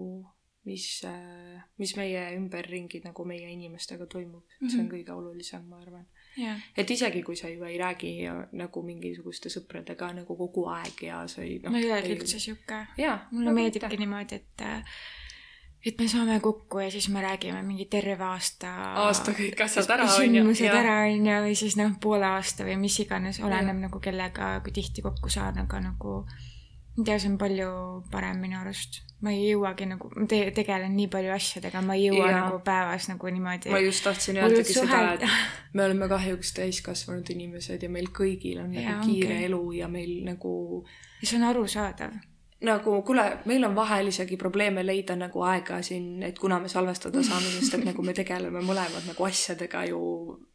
[0.68, 4.70] mis äh,, mis meie ümberringi nagu meie inimestega toimub mm, -hmm.
[4.70, 4.94] see on Mhm.
[4.94, 6.06] kõige olulisem, ma arvan.
[6.36, 8.12] jaa, et isegi kui sa ju ei räägi
[8.58, 12.86] nagu mingisuguste sõpradega nagu kogu aeg ja sa ei ma ei olegi üldse sihuke.
[13.30, 14.64] mulle meeldibki niimoodi, et
[15.82, 18.70] et me saame kokku ja siis me räägime mingi terve aasta
[19.02, 20.30] aasta kõik asjad ära on ju.
[20.30, 24.72] sündmused ära onju või siis noh, poole aasta või mis iganes, oleneb nagu kellega, kui
[24.72, 26.51] tihti kokku saan, aga nagu ma
[26.98, 27.68] ei tea, see on palju
[28.12, 29.00] parem minu arust.
[29.22, 32.40] ma ei jõuagi nagu, ma te tegelen nii palju asjadega, ma ei jõua ja.
[32.42, 33.70] nagu päevas nagu niimoodi.
[33.72, 35.24] ma just tahtsin öeldagi seda, et
[35.72, 39.48] me oleme kahjuks täiskasvanud inimesed ja meil kõigil on Jaa, nagu kiire ongi.
[39.48, 40.52] elu ja meil nagu
[41.22, 42.18] ja see on arusaadav.
[42.68, 47.22] nagu kuule, meil on vahel isegi probleeme leida nagu aega siin, et kuna me salvestada
[47.30, 50.02] saame, sest et nagu me tegeleme mõlemad nagu asjadega ju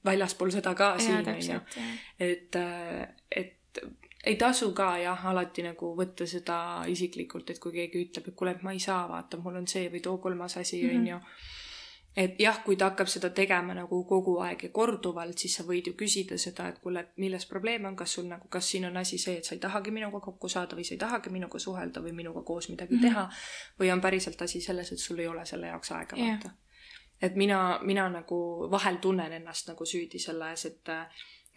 [0.06, 1.62] väljaspool seda ka jaa, siin onju.
[2.20, 2.66] et,
[3.32, 3.56] et
[4.28, 6.58] ei tasu ka jah, alati nagu võtta seda
[6.88, 9.88] isiklikult, et kui keegi ütleb, et kuule, et ma ei saa, vaata, mul on see
[9.94, 11.00] või too kolmas asi Mhm.
[11.00, 11.22] onju
[12.18, 15.92] et jah, kui ta hakkab seda tegema nagu kogu aeg ja korduvalt, siis sa võid
[15.92, 18.98] ju küsida seda, et kuule, et milles probleem on, kas sul nagu, kas siin on
[18.98, 22.02] asi see, et sa ei tahagi minuga kokku saada või sa ei tahagi minuga suhelda
[22.02, 23.04] või minuga koos midagi mm.
[23.04, 23.14] -hmm.
[23.14, 23.30] teha
[23.80, 26.28] või on päriselt asi selles, et sul ei ole selle jaoks aega Jah.
[26.34, 26.50] vaata.
[27.22, 30.90] et mina, mina nagu vahel tunnen ennast nagu süüdi selle ees, et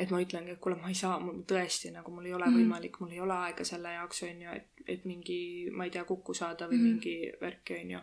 [0.00, 2.56] et ma ütlengi, et kuule, ma ei saa, mul tõesti nagu mul ei ole Mhm.
[2.56, 5.40] võimalik, mul ei ole aega selle jaoks onju, et, et mingi,
[5.76, 6.84] ma ei tea, kokku saada või Mhm.
[6.88, 8.00] mingi värki onju.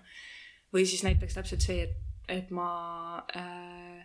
[0.74, 1.96] või siis näiteks täpselt see, et,
[2.28, 2.68] et ma
[3.36, 4.02] äh,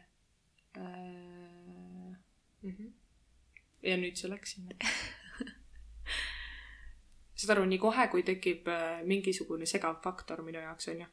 [0.79, 2.17] äh,
[2.63, 2.71] mm.
[2.71, 2.93] -hmm.
[3.83, 4.77] ja nüüd see läks sinna.
[7.35, 11.07] saad aru, nii kohe, kui tekib äh, mingisugune segav faktor minu jaoks onju,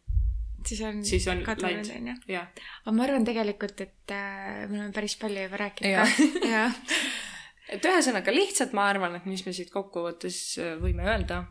[0.67, 2.15] siis on siis on kadunud onju.
[2.39, 6.17] aga ma arvan tegelikult, et äh, me oleme päris palju juba rääkinud Jah.
[6.17, 6.49] ka.
[6.53, 6.77] jah,
[7.75, 11.43] et ühesõnaga lihtsalt ma arvan, et mis me siit kokkuvõttes äh, võime öelda,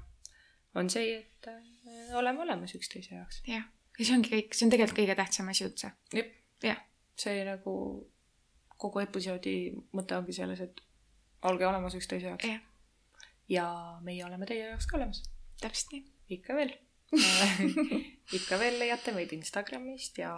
[0.79, 3.43] on see, et äh, oleme olemas üksteise jaoks.
[3.49, 3.67] jah.
[3.99, 5.93] ja see ongi kõik, see on tegelikult kõige tähtsam asi üldse.
[6.65, 6.83] jah,
[7.19, 7.75] see nagu
[8.79, 9.57] kogu episoodi
[9.97, 10.85] mõte ongi selles, et
[11.49, 12.61] olge olemas üksteise jaoks jah,
[13.51, 13.71] ja
[14.05, 15.25] meie oleme teie jaoks ka olemas.
[15.63, 16.05] täpselt nii.
[16.39, 16.77] ikka veel
[18.39, 20.33] ikka veel leiate meid Instagramist ja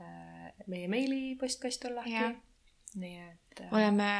[0.00, 2.26] äh, meie meilipostkast on lahti
[3.00, 4.10] nii et äh, oleme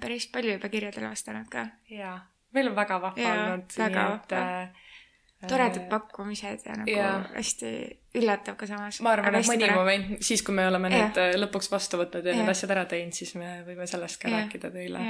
[0.00, 1.66] päris palju juba kirjadele vastanud ka.
[1.90, 2.16] jaa,
[2.56, 3.76] meil on väga vahva olnud.
[3.78, 4.40] väga vahva.
[4.40, 7.14] äh, toredad pakkumised ja nagu Jaa.
[7.34, 7.72] hästi
[8.18, 9.00] üllatav ka samas.
[9.04, 12.36] ma arvan, et mõni moment, siis kui me oleme need äh, lõpuks vastu võtnud ja
[12.36, 12.54] need Jah.
[12.54, 14.44] asjad ära teinud, siis me võime sellest ka Jah.
[14.44, 15.06] rääkida teile.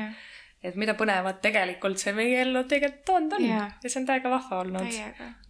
[0.62, 3.68] Et mida põnevat tegelikult see meie ellu tegelikult toonud on Jaa.
[3.82, 4.98] ja see on täiega vahva olnud.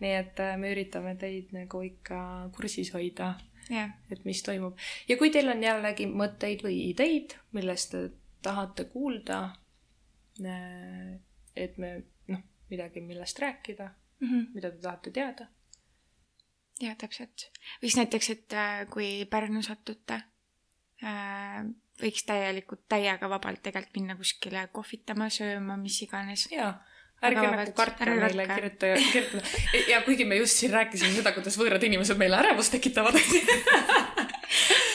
[0.03, 2.19] nii et äh, me üritame teid nagu ikka
[2.57, 3.35] kursis hoida,
[3.69, 4.79] jah, et mis toimub.
[5.09, 8.07] ja kui teil on jällegi mõtteid või ideid, millest te
[8.43, 9.43] tahate kuulda,
[10.43, 11.91] et me
[12.33, 12.41] noh,
[12.73, 13.93] midagi, millest rääkida,
[14.55, 15.47] mida te tahate teada,
[16.83, 17.49] ja täpselt.
[17.83, 20.23] võiks näiteks, et äh, kui Pärnu satute,
[22.01, 26.49] võiks täielikult täiega vabalt tegelikult minna kuskile kohvitama, sööma, mis iganes.
[26.53, 26.73] jaa
[27.23, 29.43] ärge nagu kartke meile kirjutada, kirjutada.
[29.91, 33.19] ja kuigi me just siin rääkisime seda, kuidas võõrad inimesed meile ärevust tekitavad.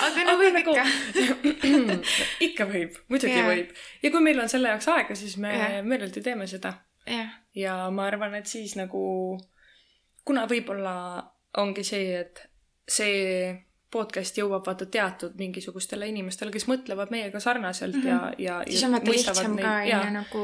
[0.08, 0.76] aga no võib nagu...
[0.76, 1.54] ikka.
[2.48, 3.48] ikka võib, muidugi yeah.
[3.48, 3.72] võib.
[4.04, 5.80] ja kui meil on selle jaoks aega, siis me yeah.
[5.88, 6.74] meeleldi teeme seda
[7.08, 7.32] yeah..
[7.56, 9.06] ja ma arvan, et siis nagu,
[10.28, 10.98] kuna võib-olla
[11.64, 12.44] ongi see, et
[12.92, 13.56] see
[13.92, 18.36] podcast jõuab vaata teatud mingisugustele inimestele, kes mõtlevad meiega sarnaselt mm -hmm.
[18.38, 18.64] ja, ja.
[18.70, 20.44] siis on vaata lihtsam ka on ju nagu,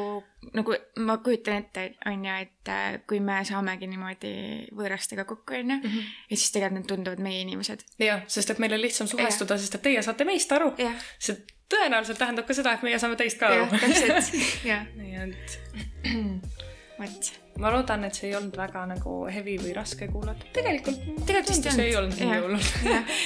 [0.54, 4.34] nagu ma kujutan ette, on ju, et äh, kui me saamegi niimoodi
[4.76, 6.00] võõrastega kokku, on ju, mhm.
[6.30, 7.84] siis tegelikult nad tunduvad meie inimesed.
[8.00, 10.74] jah, sest et meil on lihtsam suhestuda, sest et teie saate meist aru.
[11.20, 11.38] see
[11.74, 13.66] tõenäoliselt tähendab ka seda, et meie saame teist ka aru.
[13.66, 14.36] jah, täpselt,
[14.72, 14.88] jah.
[14.96, 15.60] nii et.
[17.00, 20.48] vot ma loodan, et see ei olnud väga nagu heavy või raske kuulata.
[20.56, 22.72] tegelikult, tegelikult vist see ei olnud nii hullult.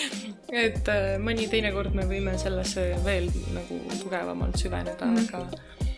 [0.65, 5.35] et äh, mõni teinekord me võime sellesse veel nagu tugevamalt süveneda mm, -hmm.
[5.35, 5.93] aga,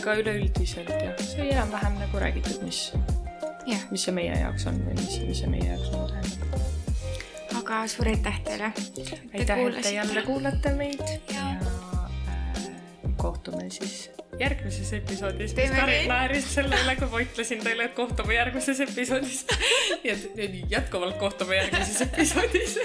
[0.00, 2.90] aga üleüldiselt jah, sai enam-vähem nagu räägitud, mis
[3.66, 6.60] yeah., mis see meie jaoks on või mis, mis see meie jaoks on tähendab.
[7.60, 8.72] aga suur aitäh teile.
[9.34, 12.70] aitäh, et te jälle kuulate meid ja, ja äh,
[13.20, 14.06] kohtume siis
[14.40, 19.44] järgmises episoodis, mis Karin naeris selle üle, kui ma ütlesin teile, et kohtume järgmises episoodis.
[20.04, 20.16] Ja
[20.70, 22.78] jätkuvalt kohtume järgmises episoodis.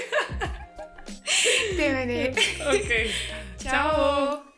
[1.78, 2.32] Teeme nii.
[2.70, 3.12] okei,
[3.64, 4.51] tšau.